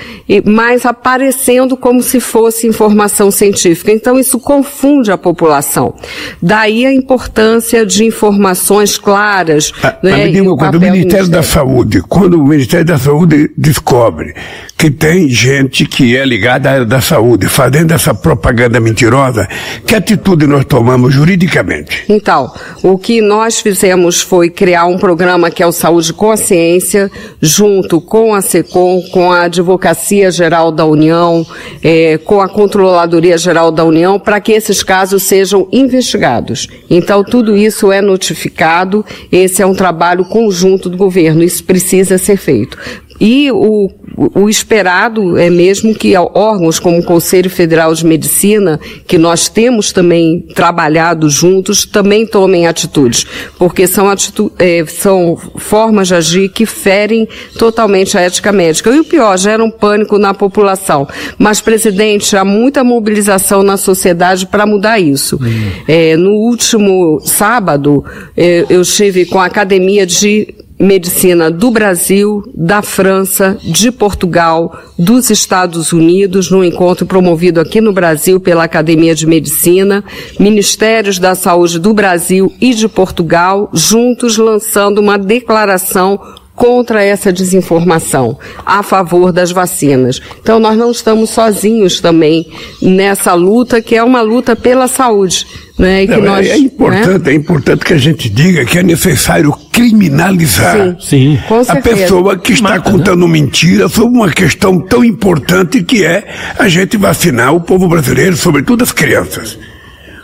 mas 0.46 0.86
aparecendo 0.86 1.76
como 1.76 2.02
se 2.02 2.20
fosse 2.20 2.68
informação 2.68 3.32
científica. 3.32 3.92
Então, 3.92 4.20
isso 4.20 4.40
confunde 4.40 5.12
a 5.12 5.18
população. 5.18 5.94
Daí 6.42 6.86
a 6.86 6.94
importância 6.94 7.86
de 7.86 8.06
informações 8.06 8.98
claras. 8.98 9.72
A, 9.84 9.98
né, 10.04 10.26
a 10.26 10.44
o, 10.44 10.58
quando 10.58 10.76
o 10.76 10.80
Ministério, 10.80 10.92
Ministério 10.92 11.30
da 11.30 11.44
Saúde, 11.44 12.02
quando 12.02 12.40
o 12.40 12.48
Ministério 12.48 12.86
da 12.86 12.98
Saúde 12.98 13.52
descobre 13.58 14.34
que 14.78 14.92
tem 14.92 15.28
gente 15.28 15.86
que 15.86 16.16
é 16.16 16.24
ligada 16.24 16.70
à 16.70 16.74
área 16.74 16.86
da 16.86 17.02
saúde 17.02 17.48
fazendo 17.48 17.92
essa 17.94 18.14
propaganda 18.14 18.80
mentirosa, 18.80 19.48
que 19.86 19.96
atitude 19.96 20.46
nós 20.46 20.66
tomamos 20.66 21.14
juridicamente? 21.14 22.04
Então, 22.08 22.54
o 22.84 22.98
que 22.98 23.20
nós 23.20 23.60
fizemos 23.60 24.22
foi 24.22 24.50
criar 24.50 24.86
um 24.86 24.98
programa 24.98 25.50
que 25.58 25.64
é 25.64 25.66
o 25.66 25.72
Saúde 25.72 26.14
Consciência, 26.14 27.10
junto 27.42 28.00
com 28.00 28.36
a 28.36 28.44
SECOM, 28.44 29.02
com 29.12 29.32
a 29.32 29.46
Advocacia 29.46 30.30
Geral 30.30 30.72
da 30.72 30.86
União, 30.86 31.44
é, 31.82 32.20
com 32.20 32.40
a 32.40 32.48
Controladoria 32.48 33.40
Geral 33.40 33.72
da 33.72 33.84
União, 33.84 34.20
para 34.20 34.40
que 34.40 34.52
esses 34.52 34.84
casos 34.84 35.24
sejam 35.24 35.68
investigados. 35.72 36.68
Então, 36.88 37.24
tudo 37.24 37.58
isso 37.58 37.92
é 37.92 38.04
notificado, 38.04 39.04
esse 39.32 39.60
é 39.60 39.66
um 39.66 39.74
trabalho 39.74 40.26
conjunto 40.26 40.92
do 40.92 40.98
governo, 40.98 41.42
isso 41.42 41.64
precisa 41.64 42.20
ser 42.20 42.38
feito. 42.38 42.78
E 43.20 43.52
o, 43.52 43.90
o 44.36 44.50
esperado 44.50 45.38
é 45.38 45.50
mesmo 45.50 45.94
que 45.94 46.16
órgãos 46.16 46.80
como 46.80 47.00
o 47.00 47.04
Conselho 47.04 47.50
Federal 47.50 47.94
de 47.94 48.06
Medicina, 48.06 48.80
que 49.08 49.18
nós 49.18 49.50
temos 49.50 49.92
também 49.92 50.46
trabalhado 50.54 51.30
juntos, 51.30 51.86
também 51.86 52.26
tomem 52.26 52.68
atitudes, 52.68 53.26
porque 53.58 53.88
são, 53.88 54.10
atitu 54.10 54.52
é, 54.60 54.86
são 54.88 55.38
formas 55.58 56.10
de 56.10 56.16
agir 56.16 56.50
que 56.50 56.66
ferem 56.66 57.28
totalmente 57.58 58.18
a 58.18 58.22
ética 58.22 58.52
médica. 58.52 58.90
E 58.90 59.00
o 59.00 59.04
pior, 59.04 59.38
geram 59.38 59.70
pânico 59.70 60.18
na 60.18 60.34
população. 60.34 61.08
Mas, 61.38 61.62
presidente, 61.62 62.36
há 62.36 62.46
muita 62.46 62.84
mobilização 62.84 63.64
na 63.64 63.78
sociedade 63.78 64.46
para 64.46 64.66
mudar 64.66 65.00
isso. 65.00 65.40
Hum. 65.42 65.72
É, 65.88 66.16
no 66.18 66.32
último 66.32 67.20
sábado, 67.24 68.04
é, 68.36 68.66
eu 68.70 68.82
estive 68.82 69.26
com 69.26 69.40
a 69.40 69.46
Academia 69.46 70.06
de 70.06 70.54
medicina 70.80 71.50
do 71.50 71.72
Brasil, 71.72 72.44
da 72.54 72.82
França, 72.82 73.58
de 73.64 73.92
Portugal, 73.92 74.80
dos 74.98 75.30
Estados 75.30 75.92
Unidos, 75.92 76.52
num 76.52 76.64
encontro 76.64 77.06
promovido 77.06 77.60
aqui 77.60 77.82
no 77.82 77.92
Brasil 77.92 78.40
pela 78.40 78.64
Academia 78.64 79.16
de 79.16 79.26
Medicina, 79.26 80.04
Ministérios 80.40 81.18
da 81.20 81.34
Saúde 81.34 81.80
do 81.80 81.94
Brasil 81.94 82.54
e 82.62 82.74
de 82.74 82.88
Portugal, 82.88 83.70
juntos 83.74 84.38
lançando 84.38 85.00
uma 85.00 85.18
declaração 85.18 86.20
contra 86.58 87.04
essa 87.04 87.32
desinformação, 87.32 88.36
a 88.66 88.82
favor 88.82 89.32
das 89.32 89.52
vacinas. 89.52 90.20
Então 90.42 90.60
nós 90.60 90.76
não 90.76 90.90
estamos 90.90 91.30
sozinhos 91.30 92.02
também 92.02 92.48
nessa 92.82 93.36
luta 93.36 93.80
que 93.80 93.96
é 93.96 94.04
uma 94.04 94.22
luta 94.22 94.56
pela 94.56 94.88
saúde. 94.88 95.46
Né, 95.78 96.08
não, 96.08 96.22
nós, 96.22 96.48
é, 96.48 96.58
importante, 96.58 97.26
né? 97.26 97.32
é 97.32 97.36
importante 97.36 97.86
que 97.86 97.94
a 97.94 97.98
gente 97.98 98.28
diga 98.28 98.66
que 98.66 98.80
é 98.80 98.84
necessário 98.84 99.56
criminalizar 99.72 100.98
Sim. 101.00 101.38
Sim. 101.38 101.40
a 101.68 101.76
pessoa 101.76 102.36
que 102.36 102.54
está 102.54 102.70
Mata, 102.70 102.90
contando 102.90 103.28
né? 103.28 103.34
mentira 103.34 103.88
sobre 103.88 104.18
uma 104.18 104.32
questão 104.32 104.80
tão 104.80 105.06
importante 105.06 105.84
que 105.84 106.04
é 106.04 106.26
a 106.58 106.68
gente 106.68 106.98
vacinar 106.98 107.54
o 107.54 107.62
povo 107.62 107.88
brasileiro, 107.88 108.36
sobretudo 108.36 108.84
as 108.84 108.92
crianças. 108.92 109.60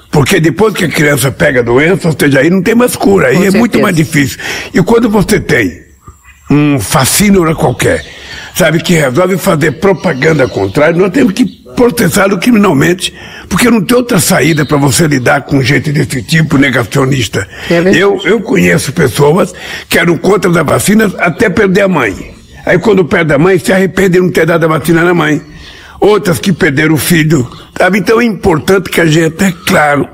Porque 0.10 0.40
depois 0.40 0.74
que 0.74 0.86
a 0.86 0.90
criança 0.90 1.32
pega 1.32 1.60
a 1.60 1.64
doença, 1.64 2.08
ou 2.08 2.16
seja, 2.20 2.40
aí 2.40 2.50
não 2.50 2.64
tem 2.64 2.74
mais 2.74 2.96
cura, 2.96 3.28
aí 3.28 3.34
Com 3.34 3.42
é 3.42 3.44
certeza. 3.44 3.60
muito 3.60 3.80
mais 3.80 3.96
difícil. 3.96 4.40
E 4.74 4.82
quando 4.82 5.08
você 5.08 5.40
tem 5.40 5.83
um 6.50 6.80
fascínio 6.80 7.56
qualquer, 7.56 8.06
sabe, 8.54 8.82
que 8.82 8.94
resolve 8.94 9.38
fazer 9.38 9.74
propaganda 9.74 10.48
contrária, 10.48 10.98
nós 10.98 11.12
temos 11.12 11.34
que 11.34 11.46
processá-lo 11.76 12.38
criminalmente, 12.38 13.14
porque 13.50 13.70
não 13.70 13.82
tem 13.82 13.98
outra 13.98 14.20
saída 14.20 14.66
para 14.66 14.78
você 14.78 15.08
lidar 15.08 15.42
com 15.42 15.62
gente 15.62 15.92
desse 15.92 16.22
tipo 16.22 16.58
negacionista. 16.58 17.48
É 17.70 17.96
eu, 17.96 18.20
eu 18.24 18.42
conheço 18.42 18.94
pessoas 18.94 19.54
que 19.90 19.98
eram 19.98 20.18
contra 20.18 20.52
da 20.52 20.64
vacina 20.64 21.12
até 21.18 21.50
perder 21.50 21.82
a 21.82 21.88
mãe. 21.88 22.34
Aí 22.66 22.78
quando 22.80 23.04
perde 23.04 23.34
a 23.34 23.40
mãe, 23.40 23.60
se 23.60 23.74
arrepende 23.74 24.12
de 24.12 24.20
não 24.20 24.32
ter 24.32 24.46
dado 24.46 24.64
a 24.66 24.68
vacina 24.68 25.04
na 25.04 25.14
mãe. 25.14 25.42
Outras 26.00 26.40
que 26.40 26.54
perderam 26.54 26.96
o 26.96 26.98
filho. 26.98 27.50
Sabe? 27.78 28.00
Então 28.00 28.22
é 28.22 28.26
importante 28.26 28.90
que 28.90 29.02
a 29.02 29.06
gente, 29.06 29.44
é 29.44 29.54
claro, 29.66 30.08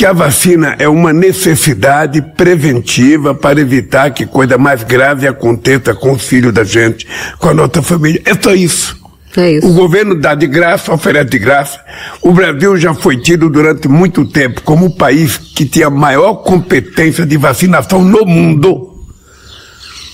que 0.00 0.06
a 0.06 0.14
vacina 0.14 0.76
é 0.78 0.88
uma 0.88 1.12
necessidade 1.12 2.22
preventiva 2.22 3.34
para 3.34 3.60
evitar 3.60 4.10
que 4.10 4.24
coisa 4.24 4.56
mais 4.56 4.82
grave 4.82 5.28
aconteça 5.28 5.92
com 5.92 6.12
os 6.12 6.26
filhos 6.26 6.54
da 6.54 6.64
gente, 6.64 7.06
com 7.38 7.50
a 7.50 7.52
nossa 7.52 7.82
família. 7.82 8.22
É 8.24 8.32
só 8.34 8.54
isso. 8.54 8.98
É 9.36 9.52
isso. 9.52 9.68
O 9.68 9.74
governo 9.74 10.14
dá 10.18 10.34
de 10.34 10.46
graça, 10.46 10.90
oferece 10.90 11.28
de 11.28 11.38
graça. 11.38 11.78
O 12.22 12.32
Brasil 12.32 12.78
já 12.78 12.94
foi 12.94 13.18
tido 13.18 13.50
durante 13.50 13.88
muito 13.88 14.24
tempo 14.24 14.62
como 14.62 14.86
o 14.86 14.96
país 14.96 15.36
que 15.36 15.66
tinha 15.66 15.88
a 15.88 15.90
maior 15.90 16.32
competência 16.36 17.26
de 17.26 17.36
vacinação 17.36 18.02
no 18.02 18.24
mundo. 18.24 19.04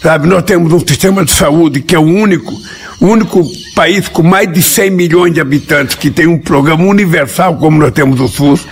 Sabe, 0.02 0.26
nós 0.26 0.42
temos 0.42 0.72
um 0.72 0.80
sistema 0.80 1.24
de 1.24 1.30
saúde 1.30 1.80
que 1.80 1.94
é 1.94 1.98
o 1.98 2.02
único, 2.02 2.52
o 3.00 3.06
único 3.06 3.40
país 3.76 4.08
com 4.08 4.24
mais 4.24 4.52
de 4.52 4.60
100 4.60 4.90
milhões 4.90 5.32
de 5.32 5.40
habitantes 5.40 5.94
que 5.94 6.10
tem 6.10 6.26
um 6.26 6.38
programa 6.38 6.84
universal 6.86 7.56
como 7.56 7.78
nós 7.78 7.92
temos 7.92 8.20
o 8.20 8.26
SUS 8.26 8.66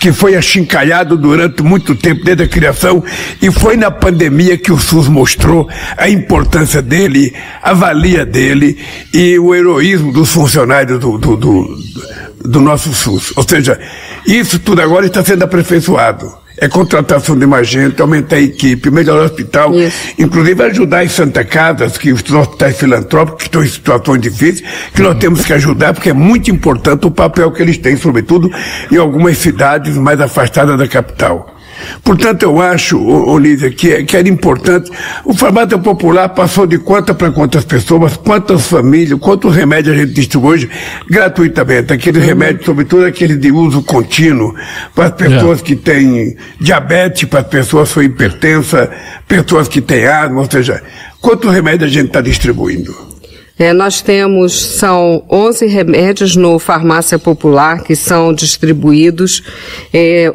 que 0.00 0.12
foi 0.12 0.36
achincalhado 0.36 1.16
durante 1.16 1.62
muito 1.62 1.94
tempo 1.94 2.24
desde 2.24 2.44
a 2.44 2.48
criação 2.48 3.02
e 3.40 3.50
foi 3.50 3.76
na 3.76 3.90
pandemia 3.90 4.56
que 4.56 4.72
o 4.72 4.78
SUS 4.78 5.08
mostrou 5.08 5.68
a 5.96 6.08
importância 6.08 6.80
dele, 6.82 7.34
a 7.62 7.72
valia 7.72 8.24
dele 8.24 8.78
e 9.12 9.38
o 9.38 9.54
heroísmo 9.54 10.12
dos 10.12 10.30
funcionários 10.30 10.98
do, 10.98 11.18
do, 11.18 11.36
do, 11.36 11.76
do 12.44 12.60
nosso 12.60 12.92
SUS. 12.92 13.32
Ou 13.36 13.44
seja, 13.46 13.78
isso 14.26 14.58
tudo 14.58 14.80
agora 14.80 15.06
está 15.06 15.24
sendo 15.24 15.44
aperfeiçoado 15.44 16.45
é 16.58 16.68
contratação 16.68 17.38
de 17.38 17.46
mais 17.46 17.68
gente, 17.68 18.00
aumentar 18.00 18.36
a 18.36 18.40
equipe, 18.40 18.90
melhorar 18.90 19.22
o 19.22 19.24
hospital, 19.24 19.74
Isso. 19.74 20.14
inclusive 20.18 20.62
ajudar 20.62 21.00
as 21.00 21.12
Santa 21.12 21.44
Casas, 21.44 21.98
que 21.98 22.12
os 22.12 22.22
hospitais 22.30 22.78
filantrópicos 22.78 23.42
que 23.42 23.48
estão 23.48 23.64
em 23.64 23.68
situações 23.68 24.20
difíceis, 24.20 24.62
que 24.94 25.02
nós 25.02 25.18
temos 25.18 25.44
que 25.44 25.52
ajudar, 25.52 25.92
porque 25.92 26.10
é 26.10 26.14
muito 26.14 26.50
importante 26.50 27.06
o 27.06 27.10
papel 27.10 27.50
que 27.52 27.62
eles 27.62 27.78
têm, 27.78 27.96
sobretudo 27.96 28.50
em 28.90 28.96
algumas 28.96 29.38
cidades 29.38 29.96
mais 29.96 30.20
afastadas 30.20 30.78
da 30.78 30.88
capital. 30.88 31.55
Portanto, 32.02 32.42
eu 32.42 32.60
acho, 32.60 33.02
Olívia, 33.02 33.70
que, 33.70 33.92
é, 33.92 34.04
que 34.04 34.16
era 34.16 34.28
importante. 34.28 34.90
O 35.24 35.34
farmácia 35.34 35.78
popular 35.78 36.28
passou 36.30 36.66
de 36.66 36.78
quantas 36.78 37.16
para 37.16 37.30
quantas 37.30 37.64
pessoas, 37.64 38.16
quantas 38.16 38.66
famílias, 38.66 39.18
quantos 39.18 39.54
remédios 39.54 39.94
a 39.94 39.98
gente 39.98 40.12
distribui 40.12 40.54
hoje 40.54 40.70
gratuitamente. 41.08 41.92
Aquele 41.92 42.18
uhum. 42.18 42.26
remédio, 42.26 42.64
sobretudo 42.64 43.04
aquele 43.04 43.36
de 43.36 43.50
uso 43.50 43.82
contínuo, 43.82 44.54
para 44.94 45.06
as 45.06 45.12
pessoas 45.12 45.60
é. 45.60 45.62
que 45.62 45.76
têm 45.76 46.36
diabetes, 46.60 47.28
para 47.28 47.40
as 47.40 47.46
pessoas 47.46 47.92
com 47.92 48.02
hipertensa, 48.02 48.90
pessoas 49.26 49.68
que 49.68 49.80
têm 49.80 50.06
asma, 50.06 50.40
ou 50.40 50.50
seja, 50.50 50.82
quantos 51.20 51.52
remédios 51.52 51.90
a 51.90 51.92
gente 51.92 52.06
está 52.06 52.20
distribuindo? 52.20 53.15
É, 53.58 53.72
nós 53.72 54.02
temos, 54.02 54.52
são 54.52 55.24
11 55.30 55.64
remédios 55.66 56.36
no 56.36 56.58
Farmácia 56.58 57.18
Popular 57.18 57.82
que 57.82 57.96
são 57.96 58.34
distribuídos. 58.34 59.42
É, 59.94 60.30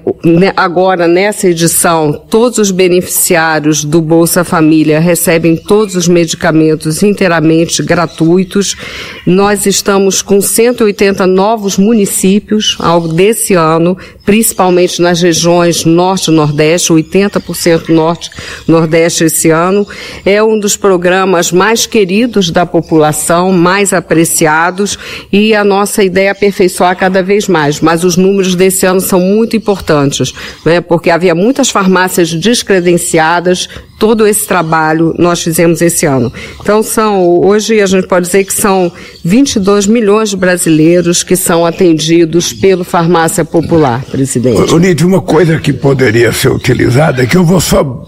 agora, 0.58 1.08
nessa 1.08 1.48
edição, 1.48 2.14
todos 2.14 2.58
os 2.58 2.72
beneficiários 2.72 3.84
do 3.84 4.02
Bolsa 4.02 4.44
Família 4.44 5.00
recebem 5.00 5.56
todos 5.56 5.96
os 5.96 6.08
medicamentos 6.08 7.04
inteiramente 7.04 7.84
gratuitos. 7.84 8.76
Nós 9.24 9.68
estamos 9.68 10.24
com 10.24 10.42
180 10.42 11.28
novos 11.28 11.78
municípios 11.78 12.76
ao 12.80 13.08
desse 13.08 13.54
ano, 13.54 13.96
principalmente 14.26 15.00
nas 15.00 15.22
regiões 15.22 15.86
Norte 15.86 16.32
e 16.32 16.34
Nordeste, 16.34 16.92
80% 16.92 17.90
Norte 17.90 18.32
Nordeste 18.68 19.26
esse 19.26 19.52
ano. 19.52 19.88
É 20.26 20.42
um 20.42 20.60
dos 20.60 20.76
programas 20.76 21.52
mais 21.52 21.86
queridos 21.86 22.50
da 22.50 22.66
população 22.66 23.11
população, 23.12 23.52
mais 23.52 23.94
apreciados 23.94 24.98
e 25.32 25.54
a 25.54 25.64
nossa 25.64 26.04
ideia 26.04 26.30
é 26.30 26.32
aperfeiçoar 26.32 26.96
cada 26.96 27.22
vez 27.22 27.48
mais. 27.48 27.82
Mas 27.82 28.04
os 28.04 28.16
números 28.16 28.56
desse 28.56 28.86
ano 28.86 29.02
são 29.02 29.20
muito 29.20 29.56
importantes, 29.56 30.34
né? 30.66 30.80
porque 30.80 31.10
havia 31.10 31.36
muitas 31.36 31.70
farmácias 31.70 32.34
descredenciadas, 32.34 33.68
todo 34.00 34.26
esse 34.26 34.48
trabalho 34.48 35.14
nós 35.20 35.44
fizemos 35.44 35.82
esse 35.82 36.06
ano. 36.06 36.32
Então 36.60 36.82
são, 36.82 37.42
hoje 37.42 37.82
a 37.82 37.86
gente 37.86 38.08
pode 38.08 38.26
dizer 38.26 38.46
que 38.46 38.54
são 38.54 38.92
22 39.24 39.88
milhões 39.88 40.30
de 40.30 40.38
brasileiros 40.38 41.24
que 41.24 41.36
são 41.36 41.66
atendidos 41.66 42.54
pelo 42.54 42.84
farmácia 42.84 43.44
popular, 43.44 44.04
presidente. 44.06 44.74
Onide, 44.74 45.06
uma 45.06 45.22
coisa 45.22 45.60
que 45.60 45.74
poderia 45.74 46.32
ser 46.32 46.50
utilizada, 46.50 47.26
que 47.26 47.36
eu 47.36 47.44
vou 47.44 47.60
só 47.60 48.06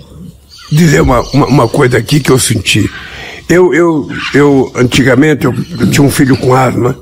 dizer 0.71 1.01
uma, 1.01 1.21
uma, 1.33 1.45
uma 1.47 1.67
coisa 1.67 1.97
aqui 1.97 2.19
que 2.19 2.31
eu 2.31 2.39
senti. 2.39 2.89
Eu, 3.49 3.73
eu, 3.73 4.09
eu 4.33 4.71
antigamente, 4.75 5.45
eu, 5.45 5.53
eu 5.79 5.89
tinha 5.89 6.05
um 6.05 6.11
filho 6.11 6.37
com 6.37 6.53
asma, 6.53 6.97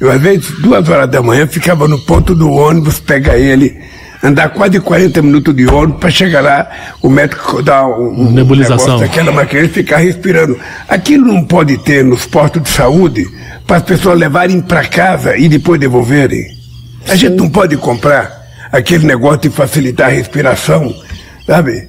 eu 0.00 0.10
às 0.10 0.20
vezes, 0.20 0.50
duas 0.60 0.88
horas 0.88 1.10
da 1.10 1.20
manhã, 1.20 1.46
ficava 1.46 1.88
no 1.88 1.98
ponto 1.98 2.34
do 2.34 2.50
ônibus, 2.50 3.00
pegar 3.00 3.36
ele, 3.36 3.76
andar 4.22 4.50
quase 4.50 4.78
40 4.78 5.22
minutos 5.22 5.54
de 5.54 5.66
ônibus 5.66 6.00
para 6.00 6.10
chegar 6.10 6.40
lá, 6.40 6.70
o 7.02 7.10
médico 7.10 7.62
dar 7.62 7.86
um, 7.86 8.26
um 8.26 8.30
nebulização 8.30 8.98
daquela 8.98 9.32
máquina 9.32 9.62
e 9.62 9.68
ficar 9.68 9.98
respirando. 9.98 10.58
Aquilo 10.88 11.26
não 11.26 11.44
pode 11.44 11.78
ter 11.78 12.04
nos 12.04 12.26
postos 12.26 12.62
de 12.62 12.68
saúde 12.68 13.28
para 13.66 13.78
as 13.78 13.82
pessoas 13.82 14.18
levarem 14.18 14.60
para 14.60 14.86
casa 14.86 15.36
e 15.36 15.48
depois 15.48 15.80
devolverem. 15.80 16.46
A 17.06 17.12
Sim. 17.12 17.18
gente 17.18 17.36
não 17.36 17.48
pode 17.48 17.76
comprar 17.76 18.38
aquele 18.70 19.06
negócio 19.06 19.42
de 19.42 19.50
facilitar 19.50 20.08
a 20.08 20.12
respiração, 20.12 20.94
sabe? 21.46 21.88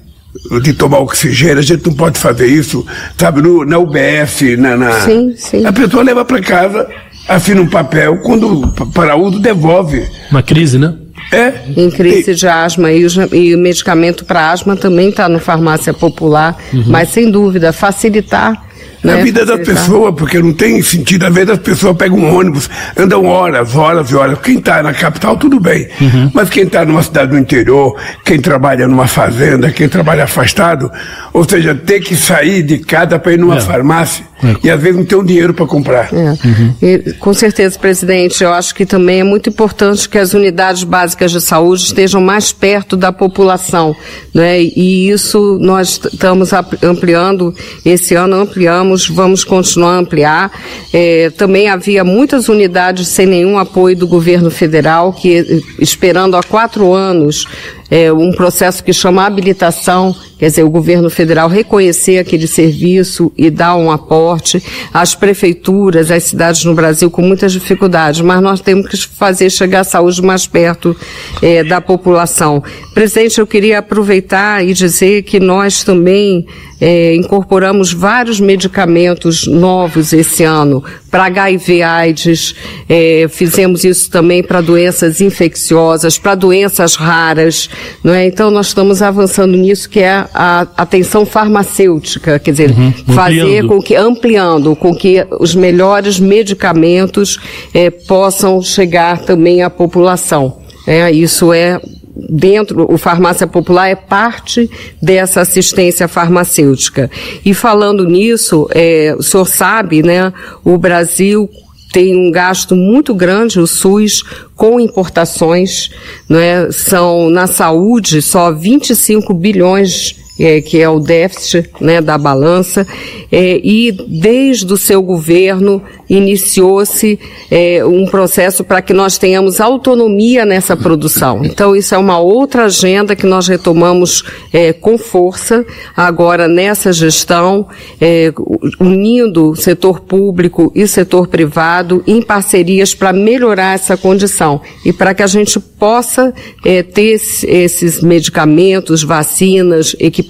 De 0.62 0.74
tomar 0.74 1.00
oxigênio, 1.00 1.59
a 1.59 1.62
gente 1.62 1.86
não 1.86 1.93
pode 1.93 2.19
fazer 2.19 2.48
isso, 2.48 2.86
sabe, 3.17 3.41
no, 3.41 3.65
na 3.65 3.79
UBS, 3.79 4.57
na, 4.57 4.77
na... 4.77 4.91
Sim, 5.01 5.33
sim. 5.36 5.65
A 5.65 5.74
pessoa 5.74 6.03
leva 6.03 6.24
para 6.24 6.39
casa, 6.41 6.88
assina 7.27 7.62
um 7.62 7.67
papel, 7.67 8.17
quando 8.19 8.67
para 8.93 9.15
uso 9.15 9.39
devolve. 9.39 10.07
Uma 10.29 10.43
crise, 10.43 10.77
né? 10.77 10.93
É. 11.31 11.53
Em 11.75 11.89
crise 11.91 12.31
e... 12.31 12.36
de 12.36 12.48
asma 12.48 12.91
e 12.91 13.05
o, 13.05 13.36
e 13.36 13.55
o 13.55 13.57
medicamento 13.57 14.24
para 14.25 14.51
asma 14.51 14.75
também 14.75 15.09
está 15.09 15.27
no 15.27 15.39
farmácia 15.39 15.93
popular, 15.93 16.57
uhum. 16.74 16.83
mas 16.88 17.09
sem 17.09 17.29
dúvida 17.29 17.74
facilitar 17.74 18.68
na 19.03 19.15
né? 19.15 19.23
vida 19.23 19.45
da 19.45 19.57
pessoa, 19.57 20.11
porque 20.11 20.39
não 20.39 20.53
tem 20.53 20.81
sentido. 20.81 21.25
Às 21.25 21.33
vezes 21.33 21.51
as 21.51 21.59
pessoas 21.59 21.95
pegam 21.95 22.17
um 22.17 22.35
ônibus, 22.35 22.69
andam 22.97 23.25
horas, 23.25 23.75
horas 23.75 24.09
e 24.09 24.15
horas. 24.15 24.37
Quem 24.39 24.57
está 24.57 24.83
na 24.83 24.93
capital, 24.93 25.37
tudo 25.37 25.59
bem. 25.59 25.87
Uhum. 26.01 26.31
Mas 26.33 26.49
quem 26.49 26.63
está 26.63 26.85
numa 26.85 27.01
cidade 27.01 27.31
do 27.31 27.37
interior, 27.37 27.95
quem 28.25 28.39
trabalha 28.39 28.87
numa 28.87 29.07
fazenda, 29.07 29.71
quem 29.71 29.87
trabalha 29.87 30.25
afastado, 30.25 30.91
ou 31.33 31.47
seja, 31.47 31.73
ter 31.73 32.01
que 32.01 32.15
sair 32.15 32.61
de 32.63 32.79
casa 32.79 33.17
para 33.17 33.33
ir 33.33 33.39
numa 33.39 33.57
é. 33.57 33.61
farmácia 33.61 34.25
é. 34.43 34.55
e 34.67 34.69
às 34.69 34.81
vezes 34.81 34.97
não 34.97 35.05
tem 35.05 35.17
um 35.17 35.23
dinheiro 35.23 35.53
para 35.53 35.65
comprar. 35.65 36.09
É. 36.13 36.31
Uhum. 36.31 36.73
E, 36.81 37.13
com 37.13 37.33
certeza, 37.33 37.79
presidente, 37.79 38.43
eu 38.43 38.51
acho 38.51 38.75
que 38.75 38.85
também 38.85 39.21
é 39.21 39.23
muito 39.23 39.49
importante 39.49 40.07
que 40.09 40.17
as 40.17 40.33
unidades 40.33 40.83
básicas 40.83 41.31
de 41.31 41.41
saúde 41.41 41.83
estejam 41.83 42.21
mais 42.21 42.51
perto 42.51 42.97
da 42.97 43.11
população. 43.11 43.95
Né? 44.33 44.61
E 44.61 45.09
isso 45.09 45.57
nós 45.61 45.99
estamos 46.11 46.51
ampliando, 46.83 47.53
esse 47.85 48.15
ano 48.15 48.35
ampliamos 48.35 48.88
vamos, 49.08 49.43
continuar 49.43 49.96
a 49.96 50.00
ampliar. 50.00 50.51
É, 50.91 51.29
também 51.31 51.69
havia 51.69 52.03
muitas 52.03 52.50
unidades 52.50 53.08
sem 53.08 53.25
nenhum 53.25 53.58
apoio 53.58 53.96
do 53.96 54.08
governo 54.08 54.50
federal, 54.50 55.13
que 55.13 55.63
esperando 55.79 56.36
há 56.36 56.43
quatro 56.43 56.93
anos 56.93 57.46
é, 57.89 58.13
um 58.13 58.31
processo 58.31 58.84
que 58.84 58.93
chama 58.93 59.25
habilitação, 59.25 60.15
quer 60.38 60.48
dizer, 60.48 60.63
o 60.63 60.69
governo 60.69 61.10
federal 61.10 61.50
reconhecer 61.50 62.19
aquele 62.19 62.46
serviço 62.46 63.31
e 63.36 63.50
dar 63.50 63.75
um 63.75 63.89
aporte. 63.89 64.63
As 64.93 65.15
prefeituras, 65.15 66.12
as 66.12 66.24
cidades 66.24 66.63
no 66.65 66.75
Brasil 66.75 67.10
com 67.10 67.22
muitas 67.22 67.51
dificuldades, 67.51 68.22
mas 68.22 68.41
nós 68.41 68.62
temos 68.62 68.88
que 68.88 68.98
fazer 69.08 69.50
chegar 69.50 69.81
a 69.81 69.84
saúde 69.84 70.22
mais 70.22 70.46
perto 70.46 70.96
é, 71.41 71.63
da 71.63 71.81
população. 71.81 72.63
Presidente, 72.93 73.39
eu 73.39 73.48
queria 73.48 73.79
aproveitar 73.79 74.63
e 74.63 74.74
dizer 74.74 75.24
que 75.24 75.39
nós 75.39 75.84
também 75.84 76.46
é, 76.79 77.15
incorporamos 77.15 77.91
vários 77.91 78.39
medicamentos 78.39 79.45
novos 79.45 80.13
esse 80.13 80.43
ano 80.43 80.84
para 81.12 81.25
HIV 81.25 81.82
AIDS, 81.82 82.56
é, 82.88 83.27
fizemos 83.30 83.84
isso 83.84 84.10
também 84.10 84.43
para 84.43 84.62
doenças 84.62 85.21
infecciosas, 85.21 86.17
para 86.17 86.36
doenças 86.36 86.95
raras, 86.95 87.69
não 88.03 88.13
é? 88.13 88.25
Então 88.25 88.51
nós 88.51 88.67
estamos 88.67 89.01
avançando 89.01 89.58
nisso 89.58 89.89
que 89.89 89.99
é 89.99 90.25
a 90.34 90.67
atenção 90.77 91.25
farmacêutica, 91.25 92.39
quer 92.39 92.51
dizer, 92.51 92.71
uhum, 92.71 92.93
fazer 93.13 93.65
com 93.65 93.82
que 93.82 93.95
ampliando, 93.95 94.75
com 94.75 94.95
que 94.95 95.25
os 95.39 95.56
melhores 95.56 96.19
medicamentos 96.19 97.39
é, 97.73 97.89
possam 97.89 98.62
chegar 98.62 99.19
também 99.19 99.63
à 99.63 99.69
população. 99.69 100.60
É, 100.88 101.12
isso 101.12 101.53
é 101.53 101.80
dentro, 102.29 102.91
o 102.91 102.97
farmácia 102.97 103.47
popular 103.47 103.88
é 103.89 103.95
parte 103.95 104.69
dessa 105.01 105.41
assistência 105.41 106.08
farmacêutica. 106.08 107.10
E 107.45 107.53
falando 107.53 108.05
nisso, 108.05 108.67
é, 108.71 109.15
o 109.17 109.23
senhor 109.23 109.45
sabe, 109.45 110.01
né, 110.03 110.34
o 110.63 110.77
Brasil 110.77 111.49
tem 111.91 112.15
um 112.15 112.32
gasto 112.32 112.75
muito 112.75 113.15
grande, 113.15 113.60
o 113.60 113.65
SUS, 113.65 114.23
com 114.55 114.79
importações, 114.79 115.89
é? 116.29 116.71
São, 116.71 117.29
na 117.29 117.47
saúde, 117.47 118.21
só 118.21 118.51
25 118.51 119.34
bilhões 119.34 120.18
é, 120.39 120.62
que 120.62 120.80
é 120.80 120.89
o 120.89 120.99
déficit 120.99 121.69
né, 121.82 121.99
da 122.02 122.17
balança, 122.17 122.88
é, 123.32 123.60
e 123.62 123.91
desde 123.91 124.71
o 124.73 124.78
seu 124.78 125.02
governo 125.02 125.84
iniciou-se 126.10 127.19
é, 127.52 127.86
um 127.86 128.06
processo 128.08 128.63
para 128.63 128.82
que 128.82 128.93
nós 128.93 129.17
tenhamos 129.17 129.60
autonomia 129.60 130.45
nessa 130.45 130.75
produção. 130.75 131.43
Então, 131.43 131.75
isso 131.75 131.93
é 131.93 131.97
uma 131.97 132.17
outra 132.19 132.65
agenda 132.65 133.15
que 133.15 133.25
nós 133.28 133.47
retomamos 133.47 134.23
é, 134.52 134.73
com 134.73 134.97
força 134.97 135.65
agora 135.95 136.47
nessa 136.47 136.91
gestão, 136.93 137.67
é, 137.99 138.34
unindo 138.80 139.56
setor 139.56 139.99
público 139.99 140.71
e 140.73 140.88
setor 140.88 141.28
privado 141.28 142.04
em 142.08 142.21
parcerias 142.21 142.95
para 142.95 143.12
melhorar 143.12 143.75
essa 143.75 143.97
condição 143.97 144.62
e 144.86 144.93
para 144.93 145.13
que 145.13 145.21
a 145.21 145.28
gente 145.28 145.60
possa 145.60 146.34
é, 146.65 146.82
ter 146.82 147.10
esses 147.10 148.02
medicamentos, 148.02 149.04
vacinas, 149.04 149.95
equipamentos 149.99 150.28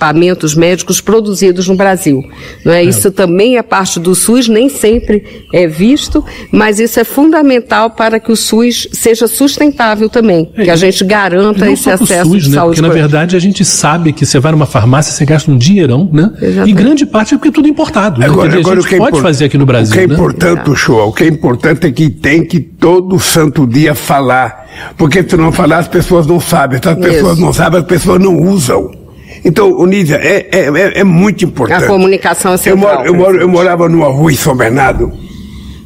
médicos 0.55 1.01
produzidos 1.01 1.67
no 1.67 1.75
Brasil. 1.75 2.23
Não 2.63 2.73
é? 2.73 2.83
Isso 2.83 3.11
também 3.11 3.57
é 3.57 3.61
parte 3.61 3.99
do 3.99 4.15
SUS, 4.15 4.47
nem 4.47 4.69
sempre 4.69 5.45
é 5.53 5.67
visto, 5.67 6.23
mas 6.51 6.79
isso 6.79 6.99
é 6.99 7.03
fundamental 7.03 7.89
para 7.91 8.19
que 8.19 8.31
o 8.31 8.35
SUS 8.35 8.87
seja 8.91 9.27
sustentável 9.27 10.09
também, 10.09 10.49
é, 10.55 10.63
que 10.63 10.69
a 10.69 10.75
gente 10.75 11.03
garanta 11.03 11.69
esse 11.69 11.89
acesso 11.89 12.29
SUS, 12.29 12.43
de 12.43 12.49
né? 12.49 12.55
saúde. 12.55 12.81
Porque 12.81 12.87
na 12.87 12.93
verdade 12.93 13.35
a 13.35 13.39
gente 13.39 13.63
sabe 13.65 14.13
que 14.13 14.25
você 14.25 14.39
vai 14.39 14.51
numa 14.51 14.65
farmácia, 14.65 15.11
você 15.13 15.25
gasta 15.25 15.51
um 15.51 15.57
dinheirão, 15.57 16.09
né? 16.11 16.31
Exatamente. 16.41 16.69
E 16.69 16.73
grande 16.73 17.05
parte 17.05 17.33
é 17.33 17.37
porque 17.37 17.49
é 17.49 17.51
tudo 17.51 17.67
importado. 17.67 18.19
Né? 18.19 18.25
Agora, 18.25 18.49
né? 18.49 18.57
agora 18.57 18.79
a 18.79 18.81
gente 18.81 18.97
pode 18.97 19.09
impor... 19.09 19.21
fazer 19.21 19.45
aqui 19.45 19.57
no 19.57 19.65
Brasil. 19.65 19.93
O 19.93 19.97
que 19.97 20.03
é 20.03 20.07
né? 20.07 20.13
importante, 20.13 20.75
show, 20.75 21.07
o 21.07 21.13
que 21.13 21.23
é 21.23 21.27
importante 21.27 21.87
é 21.87 21.91
que 21.91 22.09
tem 22.09 22.45
que 22.45 22.59
todo 22.59 23.19
santo 23.19 23.67
dia 23.67 23.93
falar. 23.93 24.67
Porque 24.97 25.23
se 25.27 25.35
não 25.35 25.51
falar, 25.51 25.79
as 25.79 25.87
pessoas 25.87 26.25
não 26.25 26.39
sabem. 26.39 26.79
Se 26.81 26.89
as 26.89 26.97
pessoas 26.97 27.33
Isso. 27.33 27.41
não 27.41 27.53
sabem, 27.53 27.79
as 27.79 27.85
pessoas 27.85 28.19
não 28.19 28.35
usam. 28.37 28.98
Então, 29.43 29.71
Onísia, 29.79 30.17
é, 30.17 30.47
é, 30.51 30.65
é, 30.65 30.99
é, 30.99 31.03
muito 31.03 31.45
importante. 31.45 31.83
A 31.83 31.87
comunicação 31.87 32.53
é 32.53 32.57
central. 32.57 33.05
Eu, 33.05 33.05
moro, 33.05 33.07
eu, 33.07 33.15
moro, 33.15 33.41
eu 33.41 33.47
morava 33.47 33.89
numa 33.89 34.07
rua 34.07 34.31
em 34.31 34.35
São 34.35 34.55
Bernardo, 34.55 35.11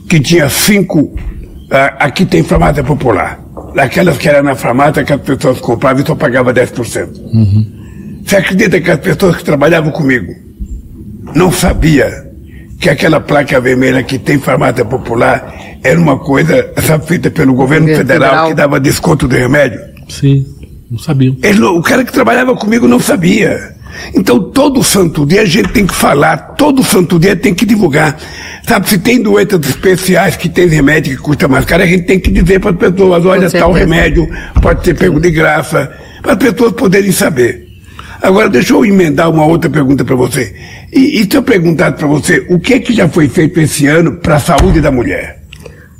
que 0.09 0.19
tinha 0.19 0.49
cinco. 0.49 1.01
Uh, 1.01 1.17
aqui 1.99 2.25
tem 2.25 2.43
farmácia 2.43 2.83
popular. 2.83 3.39
Daquelas 3.75 4.17
que 4.17 4.29
eram 4.29 4.43
na 4.43 4.55
farmácia 4.55 5.03
que 5.03 5.13
as 5.13 5.21
pessoas 5.21 5.59
compravam 5.59 6.03
e 6.03 6.05
só 6.05 6.15
pagavam 6.15 6.53
10%. 6.53 7.09
Uhum. 7.33 8.21
Você 8.25 8.37
acredita 8.37 8.79
que 8.79 8.91
as 8.91 8.99
pessoas 8.99 9.37
que 9.37 9.43
trabalhavam 9.43 9.91
comigo 9.91 10.33
não 11.35 11.51
sabia 11.51 12.31
que 12.79 12.89
aquela 12.89 13.19
placa 13.19 13.59
vermelha 13.59 14.03
que 14.03 14.19
tem 14.19 14.39
farmácia 14.39 14.83
popular 14.83 15.53
era 15.83 15.99
uma 15.99 16.17
coisa 16.17 16.71
sabe, 16.85 17.05
feita 17.07 17.31
pelo 17.31 17.53
governo 17.53 17.87
federal, 17.87 18.29
federal, 18.29 18.47
que 18.47 18.53
dava 18.53 18.79
desconto 18.79 19.27
de 19.27 19.37
remédio? 19.37 19.79
Sim, 20.09 20.45
não 20.93 20.99
sabia. 20.99 21.35
Ele, 21.41 21.63
o 21.63 21.81
cara 21.81 22.05
que 22.05 22.13
trabalhava 22.13 22.55
comigo 22.55 22.87
não 22.87 22.99
sabia. 22.99 23.73
Então, 24.13 24.51
todo 24.51 24.83
santo 24.83 25.25
dia 25.25 25.41
a 25.41 25.45
gente 25.45 25.69
tem 25.69 25.87
que 25.87 25.93
falar, 25.93 26.37
todo 26.55 26.83
santo 26.83 27.17
dia 27.17 27.35
tem 27.35 27.53
que 27.53 27.65
divulgar. 27.65 28.15
Sabe, 28.67 28.87
se 28.87 28.99
tem 28.99 29.21
doenças 29.21 29.59
especiais 29.67 30.35
que 30.35 30.47
tem 30.47 30.67
remédio 30.67 31.17
que 31.17 31.21
custa 31.21 31.47
mais 31.47 31.65
caro, 31.65 31.81
a 31.81 31.87
gente 31.87 32.03
tem 32.03 32.19
que 32.19 32.31
dizer 32.31 32.59
para 32.59 32.71
as 32.71 32.77
pessoas, 32.77 33.25
olha, 33.25 33.49
tal 33.49 33.71
remédio 33.71 34.27
pode 34.61 34.85
ser 34.85 34.93
pego 34.95 35.19
de 35.19 35.31
graça, 35.31 35.91
para 36.21 36.33
as 36.33 36.37
pessoas 36.37 36.73
poderem 36.73 37.11
saber. 37.11 37.67
Agora, 38.21 38.47
deixa 38.47 38.73
eu 38.73 38.85
emendar 38.85 39.31
uma 39.31 39.45
outra 39.45 39.69
pergunta 39.69 40.05
para 40.05 40.15
você. 40.15 40.55
E, 40.91 41.21
e 41.21 41.23
se 41.23 41.35
eu 41.35 41.43
perguntar 41.43 41.93
para 41.93 42.07
você, 42.07 42.45
o 42.49 42.59
que 42.59 42.75
é 42.75 42.79
que 42.79 42.93
já 42.93 43.09
foi 43.09 43.27
feito 43.27 43.59
esse 43.59 43.87
ano 43.87 44.13
para 44.13 44.35
a 44.35 44.39
saúde 44.39 44.79
da 44.79 44.91
mulher? 44.91 45.42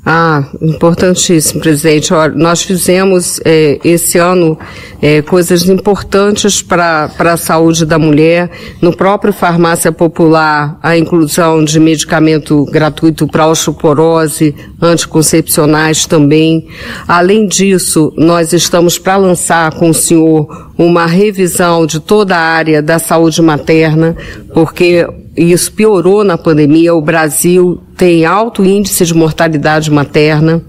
Ah, 0.06 0.44
importantíssimo, 0.62 1.62
presidente. 1.62 2.14
Olha, 2.14 2.34
nós 2.36 2.62
fizemos 2.62 3.40
é, 3.46 3.80
esse 3.86 4.18
ano 4.18 4.60
é, 5.02 5.22
coisas 5.22 5.70
importantes 5.70 6.62
para 6.62 7.10
a 7.18 7.38
saúde 7.38 7.86
da 7.86 7.98
mulher. 7.98 8.52
No 8.82 8.94
próprio 8.94 9.32
Farmácia 9.32 9.94
Popular, 9.94 10.78
a 10.84 10.98
inclusão 10.98 11.64
de 11.64 11.80
medicamento 11.80 12.66
gratuito 12.66 13.26
para 13.28 13.48
osteoporose, 13.48 14.54
anticoncepcionais 14.82 16.06
também. 16.06 16.68
Além 17.08 17.48
disso, 17.48 18.12
nós 18.18 18.52
estamos 18.52 18.98
para 18.98 19.16
lançar 19.16 19.72
com 19.74 19.90
o 19.90 19.94
senhor 19.94 20.74
uma 20.78 21.06
revisão 21.06 21.86
de 21.86 22.02
toda 22.02 22.36
a 22.36 22.42
área 22.42 22.82
da 22.82 23.00
saúde 23.00 23.42
materna, 23.42 24.18
porque 24.54 25.08
isso 25.36 25.72
piorou 25.72 26.24
na 26.24 26.38
pandemia. 26.38 26.94
O 26.94 27.02
Brasil 27.02 27.82
tem 27.98 28.26
alto 28.26 28.64
índice 28.64 29.06
de 29.06 29.14
mortalidade 29.14 29.90
materna, 29.90 30.62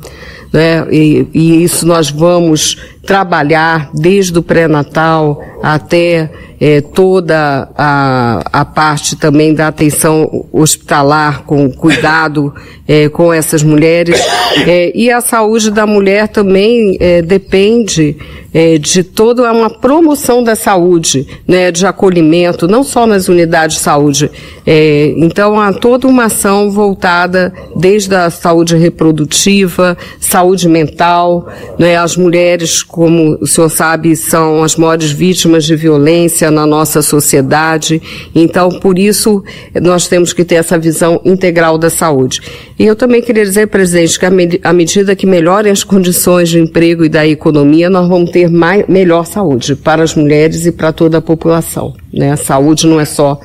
né? 0.53 0.87
E, 0.91 1.27
e 1.35 1.65
isso 1.65 1.87
nós 1.87 2.11
vamos 2.11 2.79
trabalhar 3.07 3.91
desde 3.95 4.39
o 4.39 4.43
pré-natal 4.43 5.43
até 5.63 6.31
é, 6.61 6.81
toda 6.81 7.69
a, 7.77 8.43
a 8.53 8.65
parte 8.65 9.17
também 9.17 9.55
da 9.55 9.69
atenção 9.69 10.47
hospitalar, 10.53 11.43
com 11.45 11.71
cuidado 11.71 12.55
é, 12.87 13.09
com 13.09 13.33
essas 13.33 13.63
mulheres. 13.63 14.21
É, 14.67 14.93
e 14.95 15.11
a 15.11 15.21
saúde 15.21 15.71
da 15.71 15.87
mulher 15.87 16.29
também 16.29 16.97
é, 17.01 17.21
depende 17.23 18.17
é, 18.55 18.79
de 18.79 19.03
toda 19.03 19.51
uma 19.53 19.69
promoção 19.69 20.45
da 20.45 20.55
saúde, 20.55 21.27
né, 21.47 21.73
de 21.73 21.85
acolhimento, 21.85 22.69
não 22.69 22.85
só 22.85 23.05
nas 23.05 23.29
unidades 23.29 23.79
de 23.79 23.83
saúde. 23.83 24.31
É, 24.65 25.13
então, 25.17 25.59
há 25.59 25.73
toda 25.73 26.07
uma 26.07 26.27
ação 26.27 26.71
voltada 26.71 27.53
desde 27.75 28.15
a 28.15 28.31
saúde 28.31 28.77
reprodutiva, 28.77 29.99
saúde 30.21 30.69
mental, 30.69 31.49
né, 31.79 31.97
as 31.97 32.17
mulheres, 32.17 32.83
como 32.95 33.37
o 33.41 33.47
senhor 33.49 33.69
sabe, 33.69 34.15
são 34.15 34.63
as 34.63 34.77
maiores 34.77 35.11
vítimas 35.11 35.65
de 35.65 35.75
violência 35.75 36.49
na 36.49 36.65
nossa 36.65 37.03
sociedade. 37.03 38.01
Então, 38.33 38.69
por 38.69 39.01
isso, 39.01 39.43
nós 39.83 40.07
temos 40.07 40.33
que 40.33 40.45
ter 40.45 40.55
essa 40.55 40.79
visão 40.79 41.21
integral 41.25 41.77
da 41.77 41.91
saúde. 41.91 42.41
E 42.79 42.87
eu 42.87 42.95
também 42.95 43.21
queria 43.21 43.43
dizer, 43.43 43.67
presidente, 43.67 44.17
que 44.17 44.25
à 44.63 44.73
medida 44.73 45.17
que 45.17 45.27
melhorem 45.27 45.73
as 45.73 45.83
condições 45.83 46.49
de 46.49 46.61
emprego 46.61 47.05
e 47.05 47.09
da 47.09 47.27
economia, 47.27 47.91
nós 47.91 48.09
vamos 48.09 48.31
ter 48.31 48.49
mais, 48.49 48.87
melhor 48.87 49.27
saúde 49.27 49.75
para 49.75 50.05
as 50.05 50.15
mulheres 50.15 50.65
e 50.65 50.71
para 50.71 50.93
toda 50.93 51.19
a 51.19 51.21
população. 51.21 51.95
Né? 52.13 52.31
A 52.31 52.37
saúde 52.37 52.87
não 52.87 53.01
é 53.01 53.05
só 53.05 53.41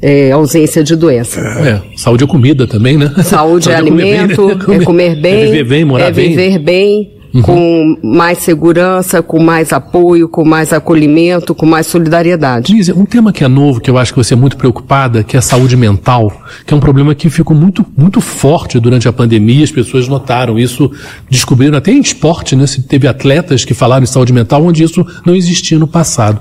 é, 0.00 0.32
ausência 0.32 0.82
de 0.82 0.96
doença. 0.96 1.40
É, 1.40 1.82
saúde 1.94 2.24
é 2.24 2.26
comida 2.26 2.66
também, 2.66 2.96
né? 2.96 3.08
Saúde, 3.22 3.66
saúde 3.66 3.70
é, 3.70 3.76
alimento, 3.76 4.50
é 4.50 4.54
comer, 4.54 4.80
é 4.80 4.84
comer 4.84 5.16
bem, 5.16 5.42
é 5.42 5.44
viver 5.44 5.64
bem, 5.64 5.84
morar 5.84 6.06
é 6.06 6.10
viver 6.10 6.58
bem, 6.58 7.14
uhum. 7.34 7.42
com 7.42 7.98
mais 8.02 8.38
segurança, 8.38 9.22
com 9.22 9.42
mais 9.42 9.72
apoio, 9.72 10.28
com 10.28 10.44
mais 10.44 10.72
acolhimento, 10.72 11.54
com 11.54 11.66
mais 11.66 11.86
solidariedade. 11.86 12.72
Diz, 12.72 12.88
um 12.90 13.04
tema 13.04 13.32
que 13.32 13.42
é 13.42 13.48
novo, 13.48 13.80
que 13.80 13.90
eu 13.90 13.98
acho 13.98 14.12
que 14.12 14.18
você 14.18 14.34
é 14.34 14.36
muito 14.36 14.56
preocupada, 14.56 15.24
que 15.24 15.36
é 15.36 15.38
a 15.38 15.42
saúde 15.42 15.76
mental, 15.76 16.32
que 16.64 16.72
é 16.72 16.76
um 16.76 16.80
problema 16.80 17.14
que 17.14 17.28
ficou 17.28 17.56
muito, 17.56 17.84
muito 17.96 18.20
forte 18.20 18.78
durante 18.78 19.08
a 19.08 19.12
pandemia, 19.12 19.64
as 19.64 19.72
pessoas 19.72 20.06
notaram 20.06 20.58
isso, 20.58 20.90
descobriram 21.28 21.76
até 21.76 21.90
em 21.90 22.00
esporte, 22.00 22.54
né? 22.54 22.66
Se 22.66 22.82
teve 22.82 23.08
atletas 23.08 23.64
que 23.64 23.74
falaram 23.74 24.04
em 24.04 24.06
saúde 24.06 24.32
mental, 24.32 24.64
onde 24.64 24.82
isso 24.82 25.04
não 25.26 25.34
existia 25.34 25.78
no 25.78 25.88
passado. 25.88 26.40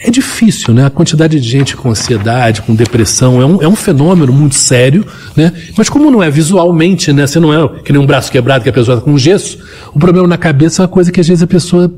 É 0.00 0.10
difícil, 0.10 0.74
né? 0.74 0.84
A 0.84 0.90
quantidade 0.90 1.40
de 1.40 1.48
gente 1.48 1.76
com 1.76 1.90
ansiedade, 1.90 2.62
com 2.62 2.74
depressão, 2.74 3.40
é 3.40 3.46
um, 3.46 3.62
é 3.62 3.68
um 3.68 3.76
fenômeno 3.76 4.32
muito 4.32 4.54
sério, 4.54 5.06
né? 5.34 5.52
Mas 5.76 5.88
como 5.88 6.10
não 6.10 6.22
é 6.22 6.30
visualmente, 6.30 7.12
né? 7.12 7.26
Você 7.26 7.40
não 7.40 7.52
é 7.52 7.68
que 7.82 7.92
nem 7.92 8.00
um 8.00 8.06
braço 8.06 8.30
quebrado 8.30 8.62
que 8.62 8.68
a 8.68 8.72
pessoa 8.72 8.98
está 8.98 9.04
com 9.04 9.16
gesso, 9.16 9.58
o 9.94 9.98
problema 9.98 10.28
na 10.28 10.36
cabeça 10.36 10.82
é 10.82 10.84
uma 10.84 10.88
coisa 10.88 11.10
que 11.10 11.20
às 11.20 11.26
vezes 11.26 11.42
a 11.42 11.46
pessoa 11.46 11.92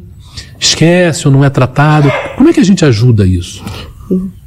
esquece 0.58 1.26
ou 1.26 1.32
não 1.32 1.44
é 1.44 1.50
tratado. 1.50 2.10
Como 2.36 2.48
é 2.48 2.52
que 2.52 2.60
a 2.60 2.64
gente 2.64 2.84
ajuda 2.84 3.26
isso? 3.26 3.62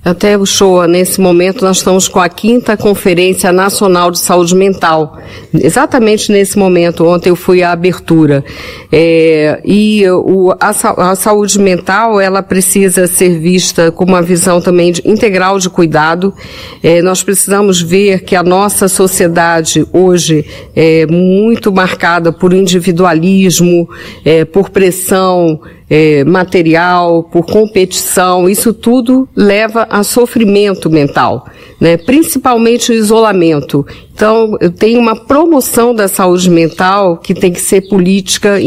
Até 0.04 0.36
o 0.36 0.48
show, 0.48 0.88
nesse 0.88 1.22
momento, 1.22 1.64
nós 1.64 1.78
estamos 1.78 2.08
com 2.08 2.20
a 2.20 2.28
quinta 2.28 2.76
Conferência 2.76 3.52
Nacional 3.52 4.10
de 4.10 4.18
Saúde 4.18 4.56
Mental. 4.56 5.20
Exatamente 5.54 6.32
nesse 6.32 6.58
momento, 6.58 7.06
ontem 7.06 7.30
eu 7.30 7.36
fui 7.36 7.62
à 7.62 7.72
abertura. 7.72 8.44
É, 8.92 9.62
e 9.64 10.04
o, 10.10 10.56
a, 10.60 10.70
a, 11.12 11.16
saúde 11.16 11.60
mental, 11.60 12.20
ela 12.20 12.42
precisa 12.42 13.06
ser 13.06 13.38
vista 13.38 13.92
com 13.92 14.04
uma 14.04 14.24
visão 14.24 14.60
também 14.60 14.92
de, 14.92 15.04
integral 15.06 15.60
de 15.60 15.70
cuidado. 15.70 16.34
É, 16.82 17.00
nós 17.04 17.22
precisamos 17.22 17.80
ver 17.80 18.24
que 18.24 18.36
a 18.36 18.42
nossa 18.42 18.88
sociedade 18.88 19.86
hoje 19.94 20.44
é 20.76 21.06
muito 21.06 21.72
marcada 21.72 22.34
por 22.34 22.54
individualismo, 22.54 23.88
é, 24.26 24.46
por 24.46 24.72
pressão, 24.72 25.60
é, 25.92 26.24
material, 26.24 27.22
por 27.22 27.46
competição, 27.46 28.48
isso 28.48 28.74
tudo 28.74 29.28
leva 29.36 29.86
a 29.92 30.04
sofrimento 30.04 30.90
mental, 30.90 31.46
né? 31.78 31.98
principalmente 31.98 32.94
o 32.94 32.96
isolamento. 32.96 33.86
Então, 34.16 34.58
tem 34.80 34.98
uma 34.98 35.18
promoção 35.18 35.94
da 35.94 36.08
saúde 36.08 36.50
mental 36.50 37.18
que 37.18 37.34
tem 37.34 37.52
que 37.52 37.60
ser 37.60 37.90
política 37.90 38.58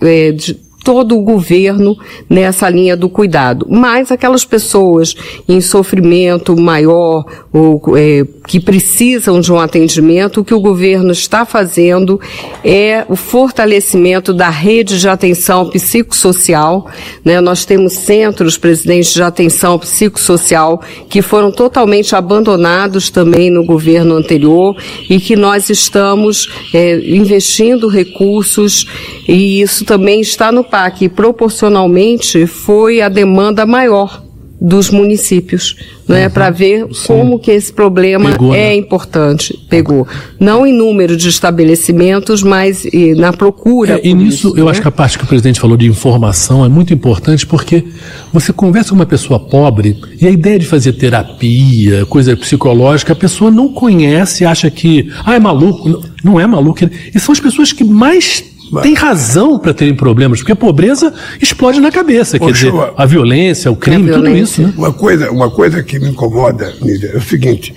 é, 0.00 0.32
de, 0.32 0.58
todo 0.82 1.16
o 1.16 1.22
governo 1.22 1.96
nessa 2.28 2.68
linha 2.68 2.96
do 2.96 3.08
cuidado. 3.08 3.66
Mas 3.68 4.10
aquelas 4.10 4.44
pessoas 4.44 5.14
em 5.48 5.60
sofrimento 5.60 6.56
maior 6.56 7.24
ou 7.52 7.80
é, 7.96 8.24
que 8.46 8.58
precisam 8.58 9.40
de 9.40 9.52
um 9.52 9.58
atendimento, 9.58 10.40
o 10.40 10.44
que 10.44 10.54
o 10.54 10.60
governo 10.60 11.12
está 11.12 11.44
fazendo 11.44 12.20
é 12.64 13.04
o 13.08 13.16
fortalecimento 13.16 14.32
da 14.32 14.48
rede 14.48 14.98
de 14.98 15.08
atenção 15.08 15.68
psicossocial. 15.68 16.90
Né? 17.24 17.40
Nós 17.40 17.64
temos 17.64 17.92
centros, 17.92 18.56
presidentes, 18.56 19.12
de 19.12 19.22
atenção 19.22 19.78
psicossocial 19.78 20.82
que 21.08 21.22
foram 21.22 21.52
totalmente 21.52 22.16
abandonados 22.16 23.10
também 23.10 23.50
no 23.50 23.64
governo 23.64 24.16
anterior 24.16 24.76
e 25.08 25.20
que 25.20 25.36
nós 25.36 25.70
estamos 25.70 26.48
é, 26.74 26.96
investindo 26.98 27.88
recursos 27.88 28.86
e 29.28 29.60
isso 29.60 29.84
também 29.84 30.20
está 30.20 30.50
no 30.50 30.64
PAC. 30.72 31.10
Proporcionalmente 31.10 32.46
foi 32.46 33.02
a 33.02 33.10
demanda 33.10 33.66
maior 33.66 34.22
dos 34.64 34.90
municípios, 34.90 35.74
né, 36.06 36.26
uhum, 36.26 36.30
para 36.30 36.48
ver 36.48 36.86
sim. 36.92 37.08
como 37.08 37.36
que 37.36 37.50
esse 37.50 37.72
problema 37.72 38.30
Pegou, 38.30 38.54
é 38.54 38.58
né? 38.58 38.76
importante. 38.76 39.58
Pegou. 39.68 40.06
Não 40.38 40.64
em 40.64 40.72
número 40.72 41.16
de 41.16 41.28
estabelecimentos, 41.28 42.44
mas 42.44 42.84
e, 42.84 43.12
na 43.16 43.32
procura. 43.32 43.94
É, 43.94 44.06
e 44.06 44.14
nisso, 44.14 44.50
isso, 44.50 44.56
eu 44.56 44.66
né? 44.66 44.70
acho 44.70 44.80
que 44.80 44.86
a 44.86 44.92
parte 44.92 45.18
que 45.18 45.24
o 45.24 45.26
presidente 45.26 45.58
falou 45.58 45.76
de 45.76 45.88
informação 45.88 46.64
é 46.64 46.68
muito 46.68 46.94
importante, 46.94 47.44
porque 47.44 47.84
você 48.32 48.52
conversa 48.52 48.90
com 48.90 48.94
uma 48.94 49.06
pessoa 49.06 49.40
pobre 49.40 49.96
e 50.20 50.28
a 50.28 50.30
ideia 50.30 50.60
de 50.60 50.66
fazer 50.66 50.92
terapia, 50.92 52.06
coisa 52.06 52.36
psicológica, 52.36 53.14
a 53.14 53.16
pessoa 53.16 53.50
não 53.50 53.68
conhece, 53.68 54.44
acha 54.44 54.70
que, 54.70 55.10
ah, 55.26 55.34
é 55.34 55.40
maluco. 55.40 56.04
Não 56.22 56.38
é 56.38 56.46
maluco. 56.46 56.78
E 57.12 57.18
são 57.18 57.32
as 57.32 57.40
pessoas 57.40 57.72
que 57.72 57.82
mais 57.82 58.51
tem 58.80 58.94
razão 58.94 59.58
para 59.58 59.74
terem 59.74 59.94
problemas, 59.94 60.38
porque 60.38 60.52
a 60.52 60.56
pobreza 60.56 61.12
explode 61.40 61.80
na 61.80 61.90
cabeça. 61.90 62.38
Quer 62.38 62.52
dizer, 62.52 62.72
a 62.96 63.04
violência, 63.04 63.70
o 63.70 63.76
crime, 63.76 64.10
tudo 64.10 64.30
isso. 64.30 64.62
Né? 64.62 64.72
Uma, 64.76 64.92
coisa, 64.92 65.30
uma 65.30 65.50
coisa 65.50 65.82
que 65.82 65.98
me 65.98 66.08
incomoda, 66.08 66.72
Nídia, 66.80 67.10
é 67.12 67.16
o 67.16 67.22
seguinte: 67.22 67.74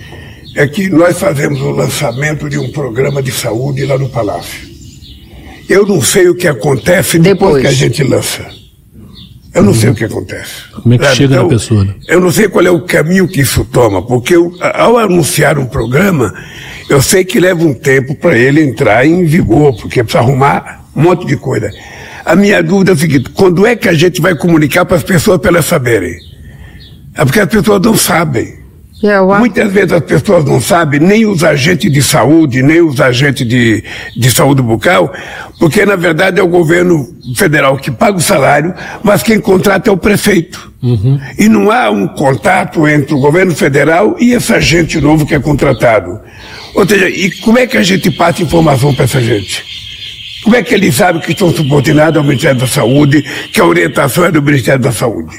é 0.54 0.66
que 0.66 0.88
nós 0.88 1.18
fazemos 1.18 1.60
o 1.60 1.70
lançamento 1.70 2.48
de 2.48 2.58
um 2.58 2.70
programa 2.70 3.22
de 3.22 3.30
saúde 3.30 3.84
lá 3.84 3.98
no 3.98 4.08
Palácio. 4.08 4.74
Eu 5.68 5.84
não 5.84 6.00
sei 6.00 6.28
o 6.28 6.34
que 6.34 6.46
acontece 6.46 7.18
depois, 7.18 7.56
depois 7.56 7.62
que 7.62 7.66
a 7.66 7.72
gente 7.72 8.02
lança. 8.04 8.46
Eu 9.56 9.62
não 9.62 9.72
sei 9.72 9.88
o 9.88 9.94
que 9.94 10.04
acontece. 10.04 10.52
Como 10.82 10.94
é 10.94 10.98
que 10.98 11.06
chega 11.14 11.34
então, 11.34 11.44
na 11.44 11.48
pessoa? 11.48 11.84
Né? 11.84 11.94
Eu 12.06 12.20
não 12.20 12.30
sei 12.30 12.46
qual 12.46 12.64
é 12.64 12.70
o 12.70 12.82
caminho 12.82 13.26
que 13.26 13.40
isso 13.40 13.64
toma, 13.64 14.02
porque 14.02 14.36
eu, 14.36 14.52
ao 14.60 14.98
anunciar 14.98 15.58
um 15.58 15.64
programa, 15.64 16.32
eu 16.90 17.00
sei 17.00 17.24
que 17.24 17.40
leva 17.40 17.64
um 17.64 17.72
tempo 17.72 18.14
para 18.14 18.36
ele 18.36 18.62
entrar 18.62 19.06
em 19.06 19.24
vigor, 19.24 19.74
porque 19.74 20.02
precisa 20.04 20.22
arrumar 20.22 20.85
um 20.96 21.02
monte 21.02 21.26
de 21.26 21.36
coisa. 21.36 21.70
A 22.24 22.34
minha 22.34 22.62
dúvida 22.62 22.92
é 22.92 22.94
a 22.94 22.98
seguinte: 22.98 23.30
quando 23.30 23.66
é 23.66 23.76
que 23.76 23.88
a 23.88 23.92
gente 23.92 24.20
vai 24.20 24.34
comunicar 24.34 24.84
para 24.84 24.96
as 24.96 25.02
pessoas 25.02 25.38
para 25.38 25.50
elas 25.50 25.66
saberem? 25.66 26.16
É 27.14 27.24
porque 27.24 27.40
as 27.40 27.48
pessoas 27.48 27.80
não 27.82 27.96
sabem. 27.96 28.66
Muitas 29.38 29.70
vezes 29.70 29.92
as 29.92 30.02
pessoas 30.02 30.44
não 30.46 30.58
sabem, 30.58 30.98
nem 30.98 31.26
os 31.26 31.44
agentes 31.44 31.92
de 31.92 32.02
saúde, 32.02 32.62
nem 32.62 32.80
os 32.80 32.98
agentes 32.98 33.46
de, 33.46 33.84
de 34.16 34.30
saúde 34.30 34.62
bucal, 34.62 35.12
porque 35.58 35.84
na 35.84 35.96
verdade 35.96 36.40
é 36.40 36.42
o 36.42 36.48
governo 36.48 37.06
federal 37.34 37.76
que 37.76 37.90
paga 37.90 38.16
o 38.16 38.22
salário, 38.22 38.74
mas 39.02 39.22
quem 39.22 39.38
contrata 39.38 39.90
é 39.90 39.92
o 39.92 39.98
prefeito. 39.98 40.72
Uhum. 40.82 41.20
E 41.38 41.46
não 41.46 41.70
há 41.70 41.90
um 41.90 42.08
contato 42.08 42.88
entre 42.88 43.14
o 43.14 43.20
governo 43.20 43.54
federal 43.54 44.16
e 44.18 44.32
esse 44.32 44.52
agente 44.54 44.98
novo 44.98 45.26
que 45.26 45.34
é 45.34 45.40
contratado. 45.40 46.18
Ou 46.74 46.88
seja, 46.88 47.08
e 47.08 47.30
como 47.42 47.58
é 47.58 47.66
que 47.66 47.76
a 47.76 47.82
gente 47.82 48.10
passa 48.10 48.42
informação 48.42 48.94
para 48.94 49.04
essa 49.04 49.20
gente? 49.20 49.85
Como 50.46 50.54
é 50.54 50.62
que 50.62 50.76
eles 50.76 50.94
sabem 50.94 51.20
que 51.20 51.32
estão 51.32 51.52
subordinados 51.52 52.16
ao 52.16 52.22
Ministério 52.22 52.60
da 52.60 52.68
Saúde, 52.68 53.20
que 53.52 53.60
a 53.60 53.66
orientação 53.66 54.26
é 54.26 54.30
do 54.30 54.40
Ministério 54.40 54.80
da 54.80 54.92
Saúde? 54.92 55.36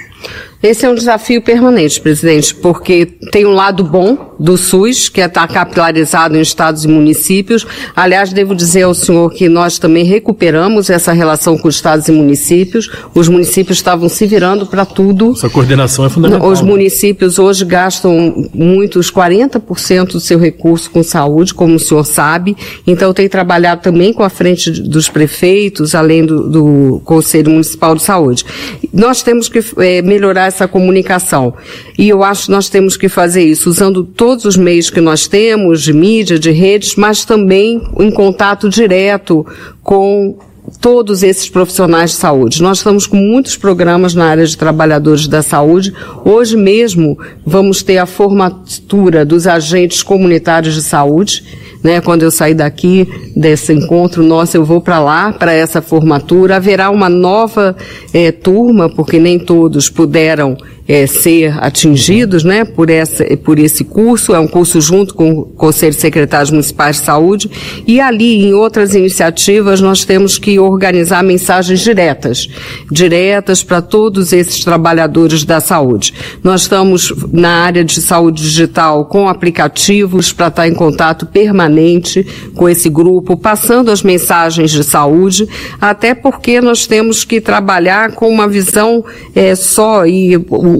Esse 0.61 0.85
é 0.85 0.89
um 0.89 0.95
desafio 0.95 1.41
permanente, 1.41 2.01
presidente, 2.01 2.53
porque 2.53 3.05
tem 3.31 3.45
um 3.45 3.51
lado 3.51 3.85
bom 3.85 4.26
do 4.39 4.57
SUS, 4.57 5.09
que 5.09 5.21
está 5.21 5.47
capilarizado 5.47 6.37
em 6.37 6.41
estados 6.41 6.85
e 6.85 6.87
municípios. 6.87 7.65
Aliás, 7.95 8.31
devo 8.31 8.55
dizer 8.55 8.83
ao 8.83 8.93
senhor 8.93 9.31
que 9.31 9.49
nós 9.49 9.79
também 9.79 10.03
recuperamos 10.03 10.89
essa 10.89 11.11
relação 11.11 11.57
com 11.57 11.67
os 11.67 11.75
estados 11.75 12.07
e 12.07 12.11
municípios. 12.11 12.89
Os 13.13 13.27
municípios 13.27 13.77
estavam 13.77 14.09
se 14.09 14.25
virando 14.25 14.65
para 14.65 14.85
tudo. 14.85 15.31
Essa 15.31 15.49
coordenação 15.49 16.05
é 16.05 16.09
fundamental. 16.09 16.49
Os 16.49 16.61
municípios 16.61 17.39
hoje 17.39 17.65
gastam 17.65 18.49
muitos 18.53 19.11
40% 19.11 20.13
do 20.13 20.19
seu 20.19 20.39
recurso 20.39 20.89
com 20.91 21.03
saúde, 21.03 21.53
como 21.53 21.75
o 21.75 21.79
senhor 21.79 22.05
sabe. 22.05 22.55
Então, 22.85 23.13
tem 23.13 23.27
trabalhado 23.27 23.81
também 23.81 24.13
com 24.13 24.23
a 24.23 24.29
frente 24.29 24.71
dos 24.71 25.09
prefeitos, 25.09 25.95
além 25.95 26.25
do, 26.25 26.49
do 26.49 27.01
Conselho 27.03 27.51
Municipal 27.51 27.95
de 27.95 28.03
Saúde. 28.03 28.45
Nós 28.93 29.21
temos 29.21 29.49
que 29.49 29.63
é, 29.77 30.01
melhorar 30.01 30.47
essa 30.47 30.67
comunicação. 30.67 31.53
E 31.97 32.09
eu 32.09 32.23
acho 32.23 32.45
que 32.45 32.51
nós 32.51 32.69
temos 32.69 32.95
que 32.95 33.09
fazer 33.09 33.43
isso 33.43 33.69
usando 33.69 34.03
todos 34.27 34.43
os 34.43 34.57
meios 34.57 34.89
que 34.89 34.99
nós 34.99 35.25
temos, 35.25 35.81
de 35.81 35.93
mídia, 35.93 36.37
de 36.37 36.51
redes, 36.51 36.97
mas 36.97 37.23
também 37.23 37.81
em 37.97 38.11
contato 38.11 38.67
direto 38.67 39.47
com 39.81 40.35
todos 40.81 41.23
esses 41.23 41.47
profissionais 41.47 42.09
de 42.09 42.17
saúde. 42.17 42.61
Nós 42.61 42.79
estamos 42.79 43.07
com 43.07 43.15
muitos 43.15 43.55
programas 43.55 44.13
na 44.13 44.25
área 44.25 44.45
de 44.45 44.57
trabalhadores 44.57 45.29
da 45.29 45.41
saúde. 45.41 45.93
Hoje 46.25 46.57
mesmo 46.57 47.17
vamos 47.45 47.81
ter 47.81 47.99
a 47.99 48.05
formatura 48.05 49.23
dos 49.23 49.47
agentes 49.47 50.03
comunitários 50.03 50.75
de 50.75 50.81
saúde. 50.81 51.45
Né, 51.81 52.01
quando 52.01 52.23
eu 52.23 52.31
sair 52.31 52.55
daqui 52.55 53.07
desse 53.33 53.71
encontro 53.71 54.23
nosso, 54.23 54.57
eu 54.57 54.65
vou 54.65 54.81
para 54.81 54.99
lá 54.99 55.31
para 55.31 55.53
essa 55.53 55.81
formatura. 55.81 56.57
Haverá 56.57 56.89
uma 56.89 57.07
nova 57.07 57.77
eh, 58.13 58.31
turma, 58.31 58.89
porque 58.89 59.19
nem 59.19 59.39
todos 59.39 59.87
puderam 59.89 60.57
é, 60.87 61.05
ser 61.05 61.57
atingidos 61.63 62.43
né, 62.43 62.63
por, 62.63 62.89
essa, 62.89 63.25
por 63.37 63.59
esse 63.59 63.83
curso. 63.83 64.33
É 64.33 64.39
um 64.39 64.47
curso 64.47 64.79
junto 64.79 65.13
com 65.13 65.31
o 65.31 65.45
Conselho 65.45 65.93
de 65.93 65.99
Secretários 65.99 66.51
Municipais 66.51 66.97
de 66.97 67.05
Saúde. 67.05 67.49
E 67.85 67.99
ali, 67.99 68.45
em 68.45 68.53
outras 68.53 68.95
iniciativas, 68.95 69.81
nós 69.81 70.05
temos 70.05 70.37
que 70.37 70.59
organizar 70.59 71.23
mensagens 71.23 71.79
diretas 71.79 72.47
diretas 72.91 73.63
para 73.63 73.81
todos 73.81 74.33
esses 74.33 74.63
trabalhadores 74.63 75.43
da 75.43 75.59
saúde. 75.59 76.13
Nós 76.43 76.61
estamos 76.61 77.13
na 77.31 77.63
área 77.63 77.83
de 77.83 78.01
saúde 78.01 78.41
digital 78.41 79.05
com 79.05 79.27
aplicativos 79.27 80.31
para 80.31 80.47
estar 80.47 80.67
em 80.67 80.73
contato 80.73 81.25
permanente 81.25 82.25
com 82.55 82.67
esse 82.67 82.89
grupo, 82.89 83.37
passando 83.37 83.91
as 83.91 84.03
mensagens 84.03 84.71
de 84.71 84.83
saúde, 84.83 85.47
até 85.79 86.13
porque 86.13 86.61
nós 86.61 86.87
temos 86.87 87.23
que 87.23 87.41
trabalhar 87.41 88.11
com 88.13 88.29
uma 88.29 88.47
visão 88.47 89.03
é, 89.35 89.55
só 89.55 90.05
e 90.05 90.37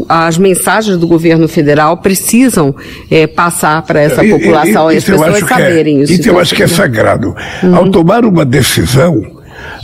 as 0.08 0.38
mensagens 0.38 0.98
do 0.98 1.08
governo 1.08 1.48
federal 1.48 1.98
precisam 1.98 2.76
é, 3.10 3.28
passar 3.28 3.82
para 3.82 4.02
essa 4.02 4.24
população, 4.24 4.92
e, 4.92 4.98
as 4.98 5.04
pessoas 5.04 5.42
é- 5.42 5.46
saberem 5.46 6.00
é, 6.00 6.04
isso. 6.04 6.14
Isso 6.14 6.30
eu 6.30 6.40
acho 6.40 6.56
que 6.56 6.64
é 6.64 6.68
sagrado. 6.68 7.36
Uhum. 7.64 7.76
Ao 7.76 7.90
tomar 7.90 8.26
uma 8.26 8.46
decisão, 8.46 9.22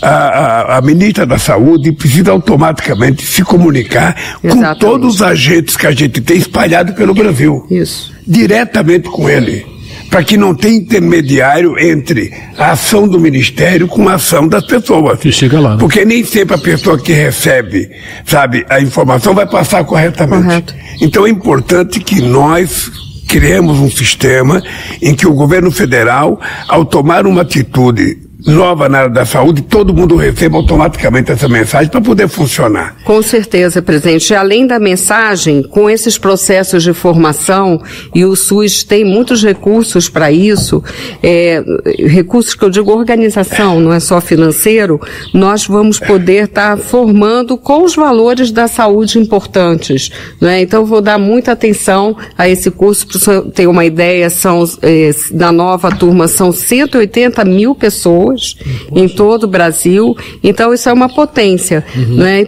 a, 0.02 0.08
a, 0.08 0.78
a, 0.78 0.82
ministra 0.82 1.26
da 1.26 1.38
Saúde 1.38 1.91
precisa 1.91 2.32
automaticamente 2.32 3.26
se 3.26 3.43
comunicar 3.43 4.15
Exatamente. 4.43 4.80
com 4.80 4.86
todos 4.86 5.15
os 5.15 5.21
agentes 5.21 5.78
que 5.78 5.88
a 5.88 5.91
gente 5.91 6.21
tem 6.21 6.38
espalhado 6.38 6.93
pelo 6.93 7.13
Brasil. 7.13 7.65
Isso. 7.69 8.13
Diretamente 8.28 9.10
com 9.10 9.30
ele 9.30 9.72
para 10.13 10.23
que 10.23 10.38
não 10.38 10.54
tenha 10.54 10.78
intermediário 10.78 11.76
entre 11.80 12.32
a 12.56 12.73
ação 12.73 13.08
do 13.08 13.19
Ministério 13.19 13.88
com 13.88 14.08
a 14.08 14.13
ação 14.13 14.47
das 14.47 14.63
pessoas. 14.63 15.19
Que 15.19 15.32
chega 15.32 15.60
lá. 15.60 15.71
Né? 15.71 15.78
Porque 15.80 16.06
nem 16.06 16.23
sempre 16.23 16.54
a 16.54 16.60
pessoa 16.60 16.99
que 16.99 17.12
recebe, 17.12 17.89
sabe, 18.23 18.63
a 18.69 18.80
informação 18.80 19.34
vai 19.34 19.47
passar 19.47 19.84
corretamente. 19.84 20.43
Correto. 20.43 20.76
Então 21.02 21.26
é 21.26 21.32
importante 21.32 21.99
que 21.99 22.21
nós 22.21 22.91
criemos 23.28 23.80
um 23.80 23.89
sistema 23.89 24.62
em 25.02 25.15
que 25.15 25.26
o 25.26 25.34
governo 25.34 25.71
federal, 25.71 26.39
ao 26.67 26.86
tomar 26.86 27.26
uma 27.26 27.41
atitude 27.41 28.19
nova 28.45 28.89
na 28.89 28.99
área 28.99 29.10
da 29.10 29.25
saúde, 29.25 29.62
todo 29.62 29.93
mundo 29.93 30.15
receba 30.15 30.58
automaticamente 30.58 31.32
essa 31.32 31.47
mensagem 31.47 31.89
para 31.89 32.01
poder 32.01 32.27
funcionar. 32.27 32.95
Com 33.03 33.21
certeza, 33.21 33.82
presidente. 33.82 34.34
Além 34.34 34.67
da 34.67 34.79
mensagem, 34.79 35.63
com 35.63 35.89
esses 35.89 36.17
processos 36.17 36.84
de 36.84 36.93
formação, 36.93 37.82
e 38.13 38.25
o 38.25 38.36
SUS 38.36 38.84
tem 38.84 39.06
muitos 39.06 39.43
recursos 39.43 40.10
para 40.10 40.32
isso, 40.32 40.84
é, 41.21 41.63
recursos 42.06 42.53
que 42.53 42.63
eu 42.63 42.69
digo 42.69 42.91
organização, 42.91 43.79
não 43.79 43.93
é 43.93 43.99
só 43.99 44.19
financeiro, 44.19 44.99
nós 45.34 45.65
vamos 45.65 45.99
poder 45.99 46.45
estar 46.45 46.77
tá 46.77 46.84
formando 46.84 47.58
com 47.58 47.84
os 47.84 47.95
valores 47.95 48.51
da 48.51 48.67
saúde 48.67 49.19
importantes. 49.19 50.12
Né? 50.41 50.62
Então, 50.62 50.86
vou 50.86 51.01
dar 51.01 51.17
muita 51.17 51.53
atenção 51.53 52.15
a 52.38 52.49
esse 52.49 52.69
curso, 52.69 53.08
para 53.08 53.41
ter 53.51 53.67
uma 53.67 53.86
ideia, 53.86 54.29
são, 54.29 54.63
é, 54.82 55.12
na 55.32 55.51
nova 55.51 55.89
turma, 55.91 56.27
são 56.27 56.51
180 56.51 57.45
mil 57.45 57.73
pessoas 57.73 58.33
pessoas 58.34 58.58
em 58.91 59.08
todo 59.08 59.43
o 59.43 59.48
Brasil. 59.48 60.15
Então 60.43 60.74
isso 60.74 60.89
é 60.89 60.93
uma 60.93 61.10
potência, 61.10 61.84
uhum. 61.96 62.15
né? 62.15 62.48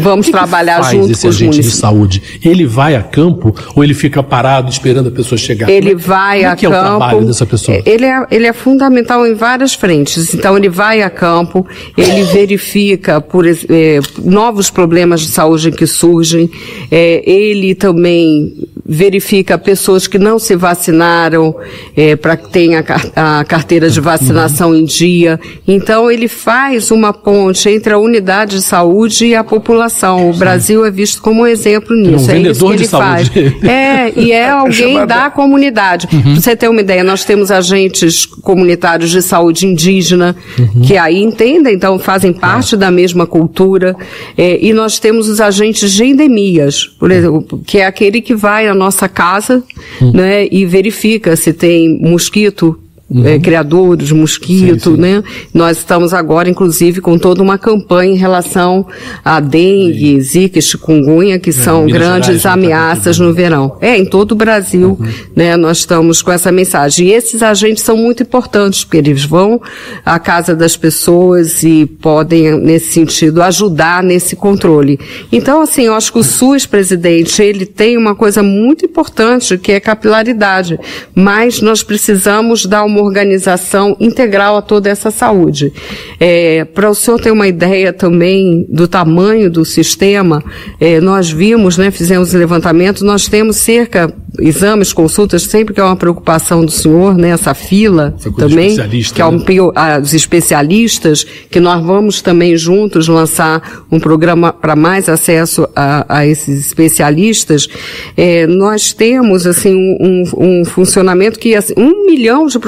Vamos 0.00 0.26
que 0.26 0.32
trabalhar 0.32 0.80
que 0.82 0.96
junto 0.96 1.18
com 1.18 1.28
os 1.28 1.40
municípios. 1.40 1.56
de 1.56 1.70
saúde, 1.72 2.22
ele 2.44 2.66
vai 2.66 2.94
a 2.94 3.02
campo 3.02 3.54
ou 3.74 3.82
ele 3.82 3.94
fica 3.94 4.22
parado 4.22 4.70
esperando 4.70 5.08
a 5.08 5.12
pessoa 5.12 5.38
chegar? 5.38 5.68
Ele 5.68 5.94
vai 5.94 6.38
Como 6.38 6.48
é 6.48 6.52
a 6.52 6.56
que 6.56 6.66
campo. 6.66 6.76
é 6.76 6.80
o 6.80 6.84
trabalho 6.84 7.26
dessa 7.26 7.46
pessoa? 7.46 7.82
Ele 7.84 8.04
é, 8.04 8.26
ele 8.30 8.46
é 8.46 8.52
fundamental 8.52 9.26
em 9.26 9.34
várias 9.34 9.74
frentes. 9.74 10.34
Então 10.34 10.56
ele 10.56 10.68
vai 10.68 11.02
a 11.02 11.10
campo, 11.10 11.66
ele 11.96 12.22
verifica 12.32 13.20
por 13.20 13.46
é, 13.46 14.00
novos 14.24 14.70
problemas 14.70 15.20
de 15.20 15.28
saúde 15.28 15.70
que 15.72 15.86
surgem, 15.86 16.50
é, 16.90 17.22
ele 17.28 17.74
também 17.74 18.68
verifica 18.84 19.56
pessoas 19.56 20.06
que 20.06 20.18
não 20.18 20.38
se 20.38 20.56
vacinaram 20.56 21.54
é, 21.96 22.16
para 22.16 22.36
que 22.36 22.50
tenha 22.50 22.84
a 23.14 23.44
carteira 23.44 23.88
de 23.88 24.00
vacinação 24.00 24.70
uhum. 24.70 24.76
em 24.76 24.84
dia. 24.84 25.38
Então 25.66 26.10
ele 26.10 26.28
faz 26.28 26.90
uma 26.90 27.12
ponte 27.12 27.68
entre 27.68 27.92
a 27.92 27.98
unidade 27.98 28.56
de 28.56 28.62
saúde 28.62 29.26
e 29.26 29.34
a 29.34 29.44
população. 29.44 30.30
O 30.30 30.32
Sim. 30.32 30.38
Brasil 30.38 30.84
é 30.84 30.90
visto 30.90 31.22
como 31.22 31.42
um 31.42 31.46
exemplo 31.46 31.96
nisso. 31.96 32.30
É, 32.30 32.34
um 32.34 32.36
é 32.36 32.50
isso 32.50 32.66
que 32.66 32.72
ele 32.72 32.88
faz. 32.88 33.30
É, 33.62 34.12
e 34.16 34.32
é 34.32 34.50
alguém 34.50 35.06
da 35.06 35.30
comunidade. 35.30 36.08
Uhum. 36.12 36.22
Para 36.22 36.34
você 36.34 36.56
ter 36.56 36.68
uma 36.68 36.80
ideia, 36.80 37.04
nós 37.04 37.24
temos 37.24 37.50
agentes 37.50 38.26
comunitários 38.26 39.10
de 39.10 39.22
saúde 39.22 39.66
indígena 39.66 40.34
uhum. 40.58 40.82
que 40.82 40.96
aí 40.96 41.22
entendem, 41.22 41.74
então 41.74 41.98
fazem 41.98 42.32
parte 42.32 42.74
é. 42.74 42.78
da 42.78 42.90
mesma 42.90 43.26
cultura. 43.26 43.96
É, 44.36 44.58
e 44.60 44.72
nós 44.72 44.98
temos 44.98 45.28
os 45.28 45.40
agentes 45.40 45.92
de 45.92 46.04
endemias, 46.04 46.86
por 46.98 47.10
exemplo, 47.10 47.60
que 47.64 47.78
é 47.78 47.86
aquele 47.86 48.20
que 48.20 48.34
vai 48.34 48.66
à 48.66 48.74
nossa 48.82 49.08
casa 49.08 49.62
uhum. 50.00 50.12
né, 50.12 50.46
e 50.50 50.66
verifica 50.66 51.36
se 51.36 51.52
tem 51.52 51.98
mosquito 52.00 52.78
uhum. 53.12 53.26
é, 53.26 53.38
criadouros, 53.38 54.10
mosquito, 54.12 54.90
sim, 54.90 54.94
sim. 54.94 55.00
né? 55.00 55.22
Nós 55.52 55.78
estamos 55.78 56.14
agora, 56.14 56.48
inclusive, 56.48 57.00
com 57.00 57.18
toda 57.18 57.42
uma 57.42 57.58
campanha 57.58 58.12
em 58.12 58.16
relação 58.16 58.86
a 59.24 59.40
dengue, 59.40 60.20
zika 60.20 60.60
chikungunya, 60.60 61.38
que 61.38 61.50
é, 61.50 61.52
são 61.52 61.86
grandes 61.86 62.40
Gerais, 62.40 62.46
ameaças 62.46 63.18
no 63.18 63.32
verão. 63.32 63.76
É, 63.80 63.96
em 63.96 64.04
todo 64.04 64.32
o 64.32 64.34
Brasil, 64.34 64.96
uhum. 64.98 65.08
né? 65.36 65.56
Nós 65.56 65.78
estamos 65.78 66.22
com 66.22 66.32
essa 66.32 66.50
mensagem. 66.50 67.08
E 67.08 67.12
esses 67.12 67.42
agentes 67.42 67.82
são 67.82 67.96
muito 67.96 68.22
importantes, 68.22 68.84
porque 68.84 68.96
eles 68.96 69.24
vão 69.24 69.60
à 70.04 70.18
casa 70.18 70.54
das 70.56 70.76
pessoas 70.76 71.62
e 71.62 71.86
podem, 71.86 72.58
nesse 72.58 72.92
sentido, 72.92 73.42
ajudar 73.42 74.02
nesse 74.02 74.34
controle. 74.34 74.98
Então, 75.30 75.60
assim, 75.60 75.82
eu 75.82 75.94
acho 75.94 76.12
que 76.12 76.18
o 76.18 76.24
SUS, 76.24 76.66
presidente, 76.66 77.42
ele 77.42 77.66
tem 77.66 77.96
uma 77.96 78.14
coisa 78.14 78.42
muito 78.42 78.84
importante, 78.84 79.58
que 79.58 79.72
é 79.72 79.80
capilaridade. 79.80 80.78
Mas 81.14 81.60
nós 81.60 81.82
precisamos 81.82 82.66
dar 82.66 82.84
uma 82.84 83.01
organização 83.02 83.96
integral 84.00 84.56
a 84.56 84.62
toda 84.62 84.88
essa 84.88 85.10
saúde. 85.10 85.72
É, 86.18 86.64
Para 86.64 86.90
o 86.90 86.94
senhor 86.94 87.20
ter 87.20 87.30
uma 87.30 87.48
ideia 87.48 87.92
também 87.92 88.66
do 88.68 88.86
tamanho 88.86 89.50
do 89.50 89.64
sistema, 89.64 90.42
é, 90.80 91.00
nós 91.00 91.30
vimos, 91.30 91.76
né, 91.76 91.90
fizemos 91.90 92.32
levantamento, 92.32 93.04
nós 93.04 93.28
temos 93.28 93.56
cerca, 93.56 94.12
exames, 94.38 94.92
consultas, 94.92 95.42
sempre 95.42 95.74
que 95.74 95.80
é 95.80 95.84
uma 95.84 95.96
preocupação 95.96 96.64
do 96.64 96.70
senhor, 96.70 97.16
né, 97.16 97.30
essa 97.30 97.54
fila 97.54 98.14
essa 98.18 98.30
também, 98.32 98.76
que 99.14 99.20
é 99.20 99.26
um, 99.26 99.38
né? 99.38 99.98
os 100.02 100.14
especialistas, 100.14 101.24
que 101.50 101.60
nós 101.60 101.84
vamos 101.84 102.22
também 102.22 102.56
juntos 102.56 103.08
lançar 103.08 103.84
um 103.90 104.00
programa 104.00 104.52
para 104.52 104.74
mais 104.74 105.08
acesso 105.08 105.68
a, 105.76 106.06
a 106.08 106.26
esses 106.26 106.66
especialistas, 106.66 107.68
é, 108.16 108.46
nós 108.46 108.92
temos 108.92 109.46
assim 109.46 109.74
um, 110.00 110.24
um 110.36 110.64
funcionamento 110.64 111.38
que 111.38 111.54
assim, 111.54 111.74
um 111.76 112.06
milhão 112.06 112.46
de 112.46 112.58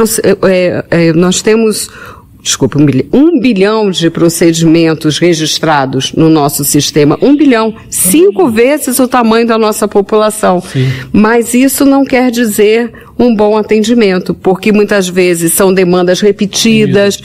é, 0.42 0.84
é, 0.90 1.12
nós 1.12 1.40
temos 1.40 1.88
desculpa, 2.44 2.78
um 2.78 2.84
bilhão, 2.84 3.06
um 3.10 3.40
bilhão 3.40 3.90
de 3.90 4.10
procedimentos 4.10 5.18
registrados 5.18 6.12
no 6.12 6.28
nosso 6.28 6.62
sistema. 6.62 7.18
Um 7.22 7.34
bilhão. 7.34 7.74
Cinco 7.88 8.50
vezes 8.50 8.98
o 8.98 9.08
tamanho 9.08 9.46
da 9.46 9.56
nossa 9.56 9.88
população. 9.88 10.60
Sim. 10.60 10.86
Mas 11.10 11.54
isso 11.54 11.86
não 11.86 12.04
quer 12.04 12.30
dizer 12.30 12.92
um 13.18 13.34
bom 13.34 13.56
atendimento, 13.56 14.34
porque 14.34 14.72
muitas 14.72 15.08
vezes 15.08 15.54
são 15.54 15.72
demandas 15.72 16.20
repetidas. 16.20 17.18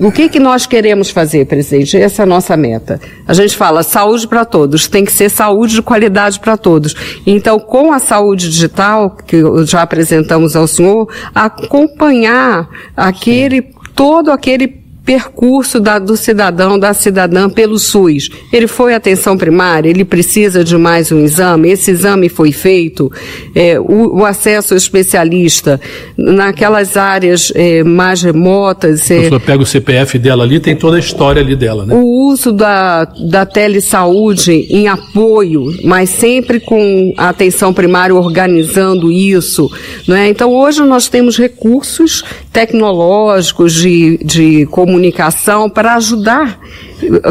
O 0.00 0.10
que, 0.10 0.28
que 0.28 0.40
nós 0.40 0.66
queremos 0.66 1.08
fazer, 1.08 1.46
presidente? 1.46 1.96
Essa 1.96 2.22
é 2.22 2.24
a 2.24 2.26
nossa 2.26 2.56
meta. 2.56 3.00
A 3.28 3.32
gente 3.32 3.54
fala 3.54 3.84
saúde 3.84 4.26
para 4.26 4.44
todos, 4.44 4.88
tem 4.88 5.04
que 5.04 5.12
ser 5.12 5.30
saúde 5.30 5.74
de 5.74 5.82
qualidade 5.82 6.40
para 6.40 6.56
todos. 6.56 6.94
Então, 7.24 7.60
com 7.60 7.92
a 7.92 8.00
saúde 8.00 8.50
digital, 8.50 9.16
que 9.24 9.40
já 9.66 9.82
apresentamos 9.82 10.56
ao 10.56 10.66
senhor, 10.66 11.08
acompanhar 11.32 12.68
aquele 12.96 13.72
todo 13.94 14.30
aquele 14.30 14.84
percurso 15.04 15.78
da, 15.78 15.98
do 15.98 16.16
cidadão, 16.16 16.78
da 16.78 16.94
cidadã 16.94 17.48
pelo 17.48 17.78
SUS. 17.78 18.30
Ele 18.52 18.66
foi 18.66 18.94
atenção 18.94 19.36
primária, 19.36 19.90
ele 19.90 20.04
precisa 20.04 20.64
de 20.64 20.76
mais 20.78 21.12
um 21.12 21.22
exame, 21.22 21.70
esse 21.70 21.90
exame 21.90 22.28
foi 22.28 22.52
feito, 22.52 23.12
é, 23.54 23.78
o, 23.78 24.20
o, 24.20 24.24
acesso 24.24 24.72
ao 24.72 24.78
especialista 24.78 25.80
naquelas 26.16 26.96
áreas 26.96 27.52
é, 27.54 27.84
mais 27.84 28.22
remotas. 28.22 29.10
É, 29.10 29.18
a 29.18 29.22
pessoa 29.22 29.40
pega 29.40 29.62
o 29.62 29.66
CPF 29.66 30.18
dela 30.18 30.44
ali, 30.44 30.58
tem 30.58 30.74
toda 30.74 30.96
a 30.96 31.00
história 31.00 31.42
ali 31.42 31.54
dela, 31.54 31.84
né? 31.84 31.94
O 31.94 32.30
uso 32.30 32.50
da, 32.50 33.04
da 33.04 33.44
telesaúde 33.44 34.52
em 34.70 34.88
apoio, 34.88 35.74
mas 35.84 36.08
sempre 36.08 36.60
com 36.60 37.12
a 37.18 37.28
atenção 37.28 37.74
primária 37.74 38.14
organizando 38.14 39.12
isso, 39.12 39.70
não 40.08 40.16
é? 40.16 40.28
Então 40.28 40.50
hoje 40.50 40.82
nós 40.82 41.08
temos 41.08 41.36
recursos 41.36 42.24
tecnológicos 42.54 43.74
de, 43.74 44.16
de 44.24 44.64
comunicação 44.66 45.68
para 45.68 45.96
ajudar 45.96 46.60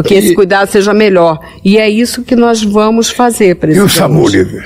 que 0.04 0.14
esse 0.14 0.34
cuidado 0.34 0.70
seja 0.70 0.92
melhor. 0.92 1.40
E 1.64 1.78
é 1.78 1.88
isso 1.88 2.22
que 2.22 2.36
nós 2.36 2.62
vamos 2.62 3.08
fazer, 3.08 3.56
presidente. 3.56 3.90
E 3.90 3.96
o 3.96 3.98
SAMU, 3.98 4.28
Lívia? 4.28 4.62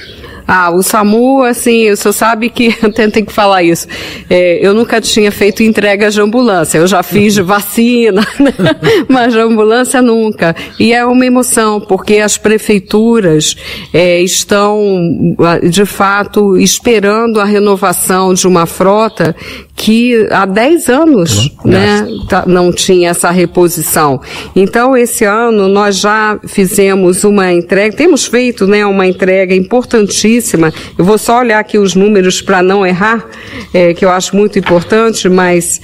Ah, 0.50 0.70
o 0.70 0.82
SAMU, 0.82 1.42
assim, 1.42 1.90
o 1.90 1.96
senhor 1.96 2.12
sabe 2.14 2.48
que 2.48 2.74
eu 2.82 2.90
tenho 2.90 3.26
que 3.26 3.32
falar 3.32 3.62
isso. 3.62 3.86
É, 4.30 4.58
eu 4.66 4.72
nunca 4.72 4.98
tinha 4.98 5.30
feito 5.30 5.62
entrega 5.62 6.10
de 6.10 6.18
ambulância. 6.22 6.78
Eu 6.78 6.86
já 6.86 7.02
fiz 7.02 7.36
vacina, 7.44 8.26
né? 8.40 8.54
mas 9.08 9.34
de 9.34 9.40
ambulância 9.40 10.00
nunca. 10.00 10.56
E 10.80 10.94
é 10.94 11.04
uma 11.04 11.26
emoção, 11.26 11.78
porque 11.78 12.16
as 12.16 12.38
prefeituras 12.38 13.56
é, 13.92 14.22
estão, 14.22 15.36
de 15.70 15.84
fato, 15.84 16.56
esperando 16.56 17.42
a 17.42 17.44
renovação 17.44 18.32
de 18.32 18.48
uma 18.48 18.64
frota 18.64 19.36
que 19.78 20.26
há 20.30 20.44
10 20.44 20.88
anos 20.88 21.52
né, 21.64 22.04
tá, 22.28 22.44
não 22.46 22.72
tinha 22.72 23.10
essa 23.10 23.30
reposição. 23.30 24.20
Então, 24.54 24.96
esse 24.96 25.24
ano 25.24 25.68
nós 25.68 26.00
já 26.00 26.38
fizemos 26.46 27.22
uma 27.22 27.52
entrega, 27.52 27.96
temos 27.96 28.26
feito 28.26 28.66
né, 28.66 28.84
uma 28.84 29.06
entrega 29.06 29.54
importantíssima. 29.54 30.72
Eu 30.98 31.04
vou 31.04 31.16
só 31.16 31.38
olhar 31.38 31.60
aqui 31.60 31.78
os 31.78 31.94
números 31.94 32.42
para 32.42 32.60
não 32.60 32.84
errar, 32.84 33.24
é, 33.72 33.94
que 33.94 34.04
eu 34.04 34.10
acho 34.10 34.34
muito 34.34 34.58
importante, 34.58 35.28
mas 35.28 35.80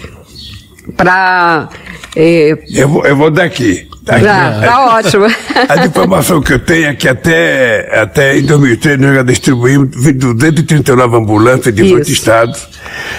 para. 0.96 1.68
É, 2.16 2.58
eu, 2.74 2.88
vou, 2.88 3.06
eu 3.06 3.16
vou 3.16 3.30
daqui. 3.30 3.88
Tá, 4.04 4.20
tá 4.60 4.96
ótimo. 4.98 5.24
A 5.66 5.86
informação 5.86 6.40
que 6.42 6.52
eu 6.52 6.58
tenho 6.58 6.88
é 6.88 6.94
que 6.94 7.08
até, 7.08 8.00
até 8.00 8.38
em 8.38 8.42
2003 8.42 9.00
nós 9.00 9.14
já 9.14 9.22
distribuímos 9.22 9.88
239 9.90 11.16
ambulâncias 11.16 11.74
de 11.74 11.82
18 11.82 12.10
estados. 12.10 12.68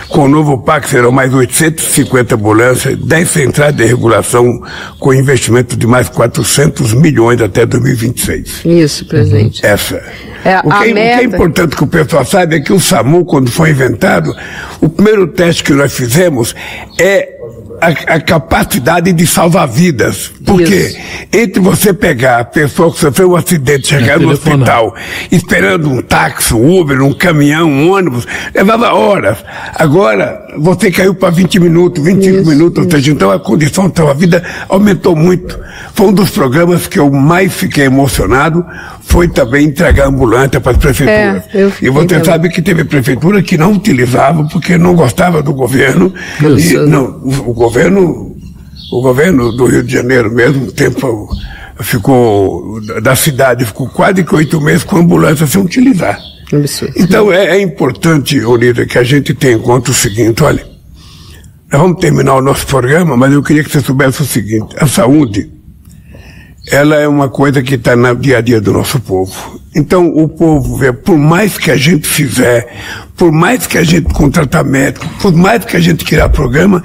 Com 0.09 0.25
o 0.25 0.27
novo 0.27 0.59
PAC 0.59 0.87
serão 0.87 1.11
mais 1.11 1.33
850 1.33 2.35
ambulâncias, 2.35 2.97
10 2.99 3.29
centrais 3.29 3.75
de 3.75 3.83
regulação 3.83 4.61
com 4.99 5.11
investimento 5.11 5.75
de 5.75 5.87
mais 5.87 6.07
400 6.07 6.93
milhões 6.93 7.41
até 7.41 7.65
2026. 7.65 8.61
Isso, 8.65 9.05
presidente. 9.07 9.65
Essa. 9.65 10.01
É, 10.43 10.59
o, 10.59 10.69
que 10.69 10.89
é, 10.89 10.93
meta... 10.93 11.15
o, 11.15 11.19
que 11.19 11.23
é, 11.23 11.23
importante 11.23 11.75
que 11.75 11.83
o 11.83 11.87
pessoal 11.87 12.23
saiba 12.23 12.55
é 12.55 12.59
que 12.59 12.71
o 12.71 12.79
SAMU, 12.79 13.25
quando 13.25 13.49
foi 13.49 13.71
inventado, 13.71 14.31
o 14.79 14.87
primeiro 14.87 15.25
teste 15.25 15.63
que 15.63 15.73
nós 15.73 15.91
fizemos 15.91 16.53
é 16.99 17.35
a, 17.81 18.15
a, 18.15 18.19
capacidade 18.19 19.11
de 19.11 19.27
salvar 19.27 19.67
vidas. 19.67 20.31
Porque 20.45 20.75
Isso. 20.75 20.97
entre 21.33 21.59
você 21.59 21.93
pegar 21.93 22.39
a 22.39 22.45
pessoa 22.45 22.91
que 22.91 22.99
sofreu 22.99 23.31
um 23.31 23.35
acidente, 23.35 23.87
chegar 23.87 24.15
é 24.15 24.19
no 24.19 24.29
hospital, 24.29 24.95
esperando 25.31 25.89
um 25.89 26.01
táxi, 26.01 26.53
um 26.53 26.79
Uber, 26.79 27.01
um 27.01 27.13
caminhão, 27.13 27.69
um 27.69 27.91
ônibus, 27.91 28.27
levava 28.53 28.93
horas. 28.93 29.37
Agora, 29.75 30.45
você 30.57 30.91
caiu 30.91 31.13
para 31.13 31.29
20 31.29 31.59
minutos, 31.59 32.03
25 32.03 32.37
isso, 32.37 32.49
minutos, 32.49 32.85
ou 32.85 32.91
seja, 32.91 33.11
então 33.11 33.31
a 33.31 33.39
condição 33.39 33.89
da 33.89 34.03
sua 34.03 34.13
vida 34.13 34.43
aumentou 34.69 35.15
muito. 35.15 35.59
Foi 35.93 36.07
um 36.07 36.13
dos 36.13 36.29
programas 36.29 36.87
que 36.87 36.99
eu 36.99 37.09
mais 37.09 37.53
fiquei 37.53 37.85
emocionado, 37.85 38.65
foi 39.01 39.27
também 39.27 39.67
entregar 39.67 40.07
ambulância 40.07 40.59
para 40.59 40.71
as 40.71 40.77
prefeituras. 40.77 41.43
É, 41.53 41.71
e 41.81 41.89
você 41.89 42.07
também. 42.07 42.23
sabe 42.25 42.49
que 42.49 42.61
teve 42.61 42.83
prefeitura 42.83 43.41
que 43.41 43.57
não 43.57 43.73
utilizava 43.73 44.43
porque 44.45 44.77
não 44.77 44.95
gostava 44.95 45.41
do 45.41 45.53
governo. 45.53 46.13
Isso. 46.57 46.75
E, 46.75 46.77
não, 46.87 47.21
o, 47.23 47.51
o 47.51 47.53
governo, 47.65 48.35
o 48.91 49.01
governo 49.01 49.51
do 49.51 49.65
Rio 49.65 49.83
de 49.83 49.93
Janeiro 49.93 50.31
mesmo, 50.31 50.71
tempo 50.71 51.27
ficou, 51.81 52.79
da 53.01 53.15
cidade, 53.15 53.65
ficou 53.65 53.89
quase 53.89 54.23
que 54.23 54.35
oito 54.35 54.61
meses 54.61 54.83
com 54.83 54.97
ambulância 54.97 55.47
sem 55.47 55.61
utilizar. 55.61 56.19
Então 56.95 57.31
é, 57.31 57.57
é 57.57 57.61
importante, 57.61 58.39
Olívia, 58.43 58.85
que 58.85 58.97
a 58.97 59.03
gente 59.03 59.33
tenha 59.33 59.55
em 59.55 59.59
conta 59.59 59.91
o 59.91 59.93
seguinte, 59.93 60.43
olha, 60.43 60.65
nós 61.71 61.81
vamos 61.81 61.99
terminar 61.99 62.35
o 62.35 62.41
nosso 62.41 62.67
programa, 62.67 63.17
mas 63.17 63.33
eu 63.33 63.41
queria 63.41 63.63
que 63.63 63.71
você 63.71 63.81
soubesse 63.81 64.21
o 64.21 64.25
seguinte, 64.25 64.75
a 64.77 64.87
saúde, 64.87 65.49
ela 66.71 66.95
é 66.95 67.07
uma 67.07 67.29
coisa 67.29 67.61
que 67.63 67.75
está 67.75 67.95
no 67.95 68.15
dia 68.15 68.37
a 68.37 68.41
dia 68.41 68.61
do 68.61 68.71
nosso 68.71 68.99
povo. 68.99 69.59
Então 69.75 70.07
o 70.07 70.29
povo, 70.29 70.79
por 71.03 71.17
mais 71.17 71.57
que 71.57 71.71
a 71.71 71.75
gente 71.75 72.07
fizer, 72.07 72.67
por 73.17 73.31
mais 73.31 73.65
que 73.65 73.77
a 73.77 73.83
gente 73.83 74.13
contratar 74.13 74.63
médico, 74.63 75.07
por 75.19 75.33
mais 75.33 75.65
que 75.65 75.75
a 75.75 75.79
gente 75.79 76.05
criar 76.05 76.29
programa, 76.29 76.81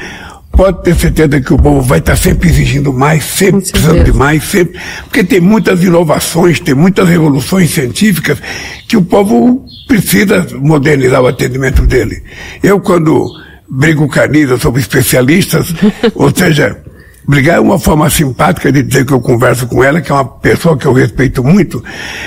pode 0.53 0.83
ter 0.83 0.95
certeza 0.95 1.41
que 1.41 1.55
o 1.55 1.57
povo 1.57 1.81
vai 1.81 1.99
estar 1.99 2.17
sempre 2.17 2.49
exigindo 2.49 2.93
mais, 2.93 3.25
sempre 3.25 3.63
precisando 3.63 4.05
de 4.05 4.13
mais, 4.13 4.45
sempre, 4.45 4.79
porque 5.05 5.25
tem 5.25 5.41
muitas 5.41 5.83
inovações, 5.83 6.61
tem 6.61 6.75
muitas 6.75 7.09
revoluções 7.09 7.71
científicas 7.71 8.39
que 8.87 8.97
o 8.97 9.03
povo 9.03 9.65
precisa 9.87 10.47
modernizar 10.59 11.23
o 11.23 11.27
atendimento 11.27 11.87
dele. 11.87 12.23
Eu, 12.63 12.81
quando 12.81 13.31
brigo 13.69 14.09
com 14.09 14.21
a 14.21 14.27
Nisa 14.27 14.59
sobre 14.59 14.81
especialistas, 14.81 15.73
ou 16.15 16.35
seja, 16.35 16.77
brigar 17.27 17.57
é 17.57 17.61
uma 17.61 17.79
forma 17.79 18.09
simpática 18.11 18.73
de 18.73 18.83
dizer 18.83 19.05
que 19.05 19.13
eu 19.13 19.21
converso 19.21 19.67
com 19.67 19.85
ela, 19.85 20.01
que 20.01 20.11
é 20.11 20.15
uma 20.15 20.25
pessoa 20.25 20.77
que 20.77 20.87
eu 20.87 20.93
respeito 20.93 21.45
muito, 21.45 21.83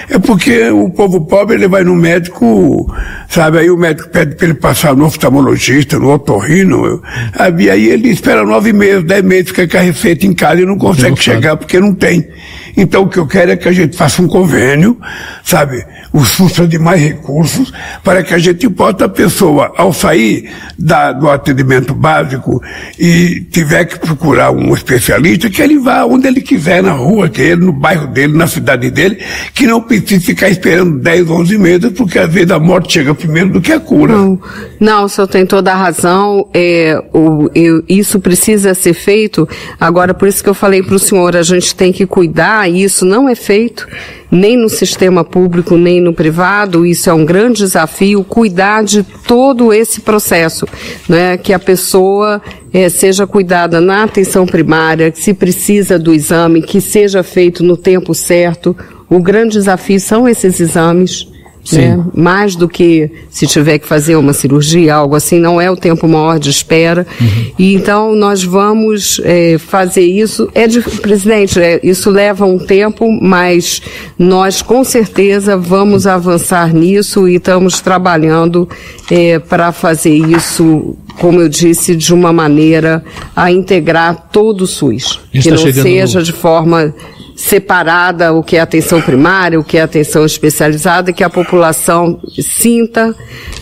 é 0.10 0.18
porque 0.20 0.70
o 0.70 0.90
povo 0.90 1.22
pobre 1.22 1.56
ele 1.56 1.68
vai 1.68 1.84
no 1.84 1.96
médico, 1.96 2.94
sabe, 3.28 3.60
aí 3.60 3.70
o 3.70 3.78
médico 3.78 4.10
pede 4.10 4.36
para 4.36 4.46
ele 4.46 4.54
passar 4.54 4.96
no 4.96 5.06
oftalmologista, 5.06 6.00
no 6.00 6.12
otorrino, 6.12 7.02
sabe, 7.36 7.66
e 7.66 7.70
aí 7.70 7.90
ele 7.90 8.10
espera 8.10 8.46
nove 8.46 8.72
meses, 8.72 9.04
dez 9.04 9.24
meses, 9.24 9.50
fica 9.50 9.68
com 9.68 9.78
a 9.78 9.82
receita 9.82 10.26
em 10.26 10.34
casa 10.34 10.62
e 10.62 10.66
não 10.66 10.78
consegue 10.78 11.20
chegar 11.20 11.58
porque 11.58 11.80
não 11.80 11.94
tem. 11.94 12.28
Então 12.76 13.04
o 13.04 13.10
que 13.10 13.18
eu 13.18 13.28
quero 13.28 13.52
é 13.52 13.56
que 13.56 13.68
a 13.68 13.72
gente 13.72 13.96
faça 13.96 14.22
um 14.22 14.28
convênio, 14.28 14.98
sabe, 15.44 15.86
o 16.12 16.24
SUS 16.24 16.68
de 16.68 16.78
mais 16.78 17.02
recursos, 17.02 17.74
para 18.04 18.24
que 18.24 18.34
a 18.34 18.38
gente 18.38 18.70
possa, 18.70 19.06
a 19.06 19.10
pessoa, 19.10 19.74
ao 19.78 19.92
sair 19.92 20.50
da, 20.78 21.12
do 21.12 21.30
atendimento 21.30 21.94
básico 21.94 22.62
e 23.00 23.42
tiver 23.52 23.86
que 23.86 24.00
procurar 24.00 24.52
um 24.52 24.74
especialista, 24.74 25.50
que 25.50 25.62
ele 25.62 25.80
vá 25.80 26.06
onde 26.06 26.28
ele 26.28 26.42
quiser, 26.42 26.84
na 26.84 26.92
rua 26.92 27.28
dele, 27.28 27.66
no 27.66 27.72
bairro 27.72 28.08
dele, 28.08 28.38
na 28.38 28.48
cidade 28.48 28.90
dele, 28.90 29.20
que 29.54 29.66
não 29.66 29.82
precise 29.82 30.20
ficar 30.20 30.50
esperando 30.50 31.00
10, 31.00 31.30
11 31.30 31.58
meses, 31.58 31.92
porque 31.92 32.20
às 32.20 32.32
vezes 32.32 32.52
a 32.52 32.60
morte 32.60 32.94
chega 32.94 33.14
primeiro 33.16 33.50
do 33.50 33.62
que 33.62 33.72
a 33.72 33.80
cura. 33.80 34.14
Não, 34.14 34.40
não 34.80 35.06
o 35.06 35.10
senhor 35.10 35.28
tem 35.28 35.46
toda 35.46 35.72
a 35.72 35.76
razão, 35.76 36.48
é, 36.54 37.02
o, 37.14 37.50
eu, 37.56 37.84
isso 37.88 38.20
precisa 38.20 38.74
ser 38.74 38.94
feito, 38.94 39.48
agora 39.80 40.14
por 40.14 40.28
isso 40.28 40.44
que 40.44 40.50
eu 40.50 40.54
falei 40.54 40.84
para 40.84 40.96
o 40.96 41.00
senhor, 41.00 41.36
a 41.36 41.44
gente 41.44 41.76
tem 41.76 41.92
que 41.92 42.06
cuidar 42.06 42.63
isso 42.68 43.06
não 43.06 43.28
é 43.28 43.36
feito 43.36 43.88
nem 44.32 44.58
no 44.58 44.68
sistema 44.68 45.24
público, 45.24 45.78
nem 45.78 46.02
no 46.02 46.14
privado. 46.14 46.86
Isso 46.86 47.10
é 47.10 47.14
um 47.14 47.26
grande 47.26 47.60
desafio, 47.60 48.24
cuidar 48.24 48.84
de 48.84 49.04
todo 49.04 49.72
esse 49.72 50.02
processo, 50.02 50.68
né? 51.08 51.38
que 51.38 51.54
a 51.54 51.60
pessoa 51.60 52.42
é, 52.74 52.90
seja 52.90 53.28
cuidada 53.28 53.80
na 53.80 54.04
atenção 54.04 54.46
primária, 54.46 55.12
que 55.12 55.20
se 55.20 55.34
precisa 55.34 56.00
do 56.00 56.14
exame, 56.14 56.62
que 56.62 56.82
seja 56.82 57.22
feito 57.22 57.64
no 57.64 57.78
tempo 57.78 58.14
certo. 58.16 58.76
O 59.10 59.20
grande 59.20 59.54
desafio 59.54 60.00
são 60.00 60.28
esses 60.28 60.60
exames. 60.60 61.33
Né? 61.72 62.04
Mais 62.14 62.56
do 62.56 62.68
que 62.68 63.10
se 63.30 63.48
tiver 63.48 63.80
que 63.80 63.88
fazer 63.88 64.16
uma 64.16 64.34
cirurgia, 64.34 64.96
algo 64.96 65.16
assim, 65.16 65.40
não 65.40 65.62
é 65.62 65.72
o 65.72 65.78
tempo 65.78 66.08
maior 66.08 66.38
de 66.38 66.50
espera. 66.50 67.08
Uhum. 67.20 67.52
E 67.58 67.74
então 67.74 68.16
nós 68.16 68.44
vamos 68.44 69.22
é, 69.24 69.58
fazer 69.58 70.04
isso. 70.04 70.50
É 70.54 70.68
de, 70.68 70.82
presidente, 70.82 71.60
é, 71.60 71.80
isso 71.82 72.10
leva 72.10 72.46
um 72.46 72.60
tempo, 72.60 73.10
mas 73.22 73.82
nós 74.20 74.62
com 74.62 74.84
certeza 74.84 75.56
vamos 75.56 76.06
avançar 76.06 76.74
nisso 76.74 77.28
e 77.28 77.36
estamos 77.36 77.80
trabalhando 77.80 78.68
é, 79.10 79.40
para 79.40 79.72
fazer 79.72 80.14
isso 80.14 80.98
como 81.20 81.40
eu 81.40 81.48
disse, 81.48 81.96
de 81.96 82.14
uma 82.14 82.34
maneira 82.34 83.04
a 83.36 83.52
integrar 83.52 84.30
todo 84.32 84.62
o 84.62 84.68
SUS. 84.68 85.22
Que 85.32 85.44
tá 85.44 85.52
não 85.52 85.58
seja 85.58 86.20
no... 86.20 86.26
de 86.26 86.34
forma 86.34 86.94
separada 87.36 88.34
o 88.34 88.44
que 88.44 88.58
é 88.58 88.62
atenção 88.62 89.02
primária, 89.02 89.60
o 89.60 89.64
que 89.64 89.78
é 89.78 89.82
atenção 89.82 90.26
especializada, 90.26 91.12
que 91.12 91.24
a 91.24 91.30
população 91.30 92.20
sinta, 92.40 93.16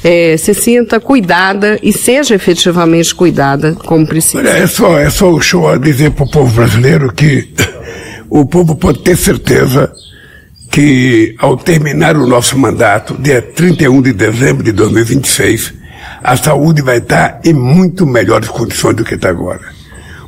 é, 0.03 0.35
se 0.37 0.53
sinta 0.53 0.99
cuidada 0.99 1.79
e 1.81 1.93
seja 1.93 2.35
efetivamente 2.35 3.13
cuidada 3.15 3.73
como 3.73 4.05
precisa. 4.05 4.39
Olha, 4.39 4.49
é 4.49 4.67
só, 4.67 4.99
é 4.99 5.09
só 5.09 5.31
o 5.31 5.41
show 5.41 5.69
a 5.69 5.77
dizer 5.77 6.11
para 6.11 6.25
o 6.25 6.29
povo 6.31 6.53
brasileiro 6.53 7.11
que 7.13 7.49
o 8.29 8.45
povo 8.45 8.75
pode 8.75 8.99
ter 8.99 9.15
certeza 9.15 9.91
que 10.69 11.35
ao 11.37 11.57
terminar 11.57 12.15
o 12.15 12.25
nosso 12.25 12.57
mandato, 12.57 13.15
dia 13.19 13.41
31 13.41 14.01
de 14.01 14.13
dezembro 14.13 14.63
de 14.63 14.71
2026, 14.71 15.73
a 16.23 16.37
saúde 16.37 16.81
vai 16.81 16.97
estar 16.97 17.41
em 17.43 17.53
muito 17.53 18.05
melhores 18.05 18.47
condições 18.47 18.95
do 18.95 19.03
que 19.03 19.15
está 19.15 19.29
agora. 19.29 19.61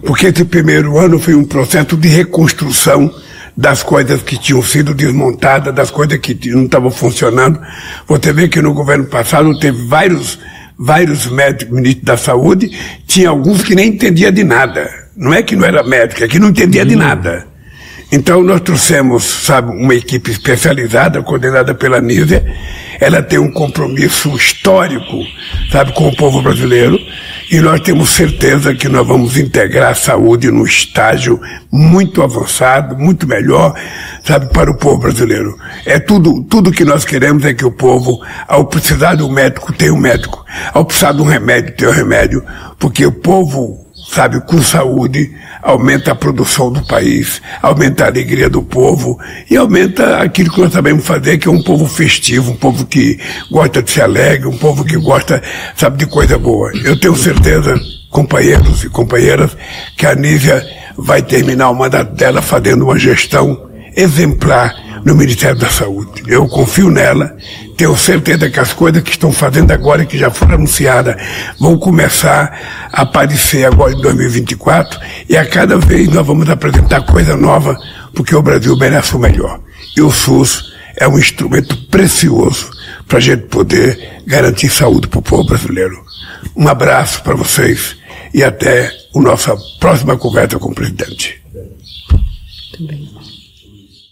Porque 0.05 0.27
esse 0.27 0.43
primeiro 0.43 0.97
ano 0.97 1.17
foi 1.17 1.33
um 1.33 1.45
processo 1.45 1.95
de 1.95 2.09
reconstrução 2.09 3.09
das 3.55 3.83
coisas 3.83 4.21
que 4.21 4.37
tinham 4.37 4.61
sido 4.63 4.93
desmontadas, 4.93 5.73
das 5.73 5.91
coisas 5.91 6.17
que 6.17 6.49
não 6.49 6.65
estavam 6.65 6.91
funcionando. 6.91 7.59
Você 8.07 8.33
vê 8.33 8.47
que 8.47 8.61
no 8.61 8.73
governo 8.73 9.05
passado 9.05 9.57
teve 9.59 9.85
vários, 9.87 10.39
vários 10.77 11.27
médicos, 11.27 11.73
ministros 11.73 12.05
da 12.05 12.17
saúde, 12.17 12.71
tinha 13.05 13.29
alguns 13.29 13.61
que 13.61 13.75
nem 13.75 13.89
entendia 13.89 14.31
de 14.31 14.43
nada. 14.43 14.89
Não 15.15 15.33
é 15.33 15.43
que 15.43 15.55
não 15.55 15.65
era 15.65 15.83
médico, 15.83 16.23
é 16.23 16.27
que 16.27 16.39
não 16.39 16.49
entendia 16.49 16.85
de 16.85 16.95
nada. 16.95 17.52
Então 18.15 18.43
nós 18.43 18.61
trouxemos, 18.61 19.23
sabe, 19.23 19.71
uma 19.71 19.95
equipe 19.95 20.29
especializada, 20.29 21.23
coordenada 21.23 21.73
pela 21.73 21.99
Nízia. 21.99 22.45
Ela 22.99 23.23
tem 23.23 23.39
um 23.39 23.51
compromisso 23.51 24.35
histórico, 24.35 25.17
sabe, 25.71 25.93
com 25.93 26.09
o 26.09 26.15
povo 26.15 26.39
brasileiro. 26.39 26.95
E 27.49 27.59
nós 27.59 27.79
temos 27.79 28.11
certeza 28.11 28.75
que 28.75 28.87
nós 28.87 29.07
vamos 29.07 29.35
integrar 29.35 29.93
a 29.93 29.95
saúde 29.95 30.51
num 30.51 30.63
estágio 30.63 31.41
muito 31.71 32.21
avançado, 32.21 32.95
muito 32.95 33.27
melhor, 33.27 33.73
sabe, 34.23 34.45
para 34.53 34.69
o 34.69 34.77
povo 34.77 34.99
brasileiro. 34.99 35.57
É 35.83 35.97
tudo, 35.97 36.43
tudo 36.43 36.71
que 36.71 36.85
nós 36.85 37.03
queremos 37.03 37.43
é 37.43 37.51
que 37.51 37.65
o 37.65 37.71
povo, 37.71 38.23
ao 38.47 38.65
precisar 38.65 39.15
de 39.15 39.23
um 39.23 39.31
médico, 39.31 39.73
tenha 39.73 39.91
um 39.91 39.97
médico. 39.97 40.45
Ao 40.71 40.85
precisar 40.85 41.13
de 41.13 41.21
um 41.23 41.25
remédio, 41.25 41.75
tenha 41.75 41.89
um 41.89 41.95
remédio. 41.95 42.43
Porque 42.77 43.07
o 43.07 43.11
povo, 43.11 43.87
sabe, 44.11 44.39
com 44.41 44.61
saúde, 44.61 45.33
aumenta 45.63 46.11
a 46.11 46.15
produção 46.15 46.71
do 46.71 46.85
país, 46.85 47.41
aumenta 47.61 48.03
a 48.03 48.07
alegria 48.07 48.49
do 48.49 48.61
povo 48.61 49.17
e 49.49 49.55
aumenta 49.55 50.17
aquilo 50.17 50.51
que 50.51 50.61
nós 50.61 50.73
sabemos 50.73 51.05
fazer, 51.05 51.37
que 51.37 51.47
é 51.47 51.51
um 51.51 51.63
povo 51.63 51.87
festivo, 51.87 52.51
um 52.51 52.55
povo 52.55 52.85
que 52.85 53.17
gosta 53.49 53.81
de 53.81 53.89
ser 53.89 54.01
alegre, 54.01 54.47
um 54.47 54.57
povo 54.57 54.83
que 54.83 54.97
gosta, 54.97 55.41
sabe, 55.75 55.97
de 55.97 56.05
coisa 56.05 56.37
boa. 56.37 56.71
Eu 56.83 56.99
tenho 56.99 57.15
certeza, 57.15 57.79
companheiros 58.09 58.83
e 58.83 58.89
companheiras, 58.89 59.55
que 59.95 60.05
a 60.05 60.13
Nízia 60.13 60.63
vai 60.97 61.21
terminar 61.21 61.69
o 61.69 61.75
mandato 61.75 62.13
dela 62.13 62.41
fazendo 62.41 62.83
uma 62.83 62.99
gestão 62.99 63.69
exemplar 63.95 64.75
no 65.03 65.15
Ministério 65.15 65.59
da 65.59 65.69
Saúde. 65.69 66.23
Eu 66.27 66.47
confio 66.47 66.89
nela, 66.89 67.35
tenho 67.77 67.95
certeza 67.97 68.49
que 68.49 68.59
as 68.59 68.73
coisas 68.73 69.01
que 69.03 69.11
estão 69.11 69.31
fazendo 69.31 69.71
agora, 69.71 70.05
que 70.05 70.17
já 70.17 70.31
foram 70.31 70.55
anunciadas, 70.55 71.15
vão 71.59 71.77
começar 71.77 72.89
a 72.91 73.01
aparecer 73.01 73.65
agora 73.65 73.93
em 73.93 74.01
2024 74.01 74.99
e 75.29 75.35
a 75.35 75.45
cada 75.45 75.77
vez 75.77 76.07
nós 76.09 76.25
vamos 76.25 76.49
apresentar 76.49 77.01
coisa 77.01 77.35
nova, 77.35 77.77
porque 78.13 78.35
o 78.35 78.41
Brasil 78.41 78.75
merece 78.77 79.15
o 79.15 79.19
melhor. 79.19 79.59
E 79.95 80.01
o 80.01 80.11
SUS 80.11 80.73
é 80.95 81.07
um 81.07 81.17
instrumento 81.17 81.75
precioso 81.87 82.69
para 83.07 83.17
a 83.17 83.21
gente 83.21 83.43
poder 83.43 84.21
garantir 84.25 84.69
saúde 84.69 85.07
para 85.07 85.19
o 85.19 85.23
povo 85.23 85.45
brasileiro. 85.45 86.03
Um 86.55 86.67
abraço 86.67 87.21
para 87.23 87.35
vocês 87.35 87.95
e 88.33 88.43
até 88.43 88.91
a 89.15 89.19
nossa 89.19 89.55
próxima 89.79 90.17
conversa 90.17 90.57
com 90.59 90.69
o 90.69 90.75
presidente. 90.75 91.41
Também. 92.75 93.32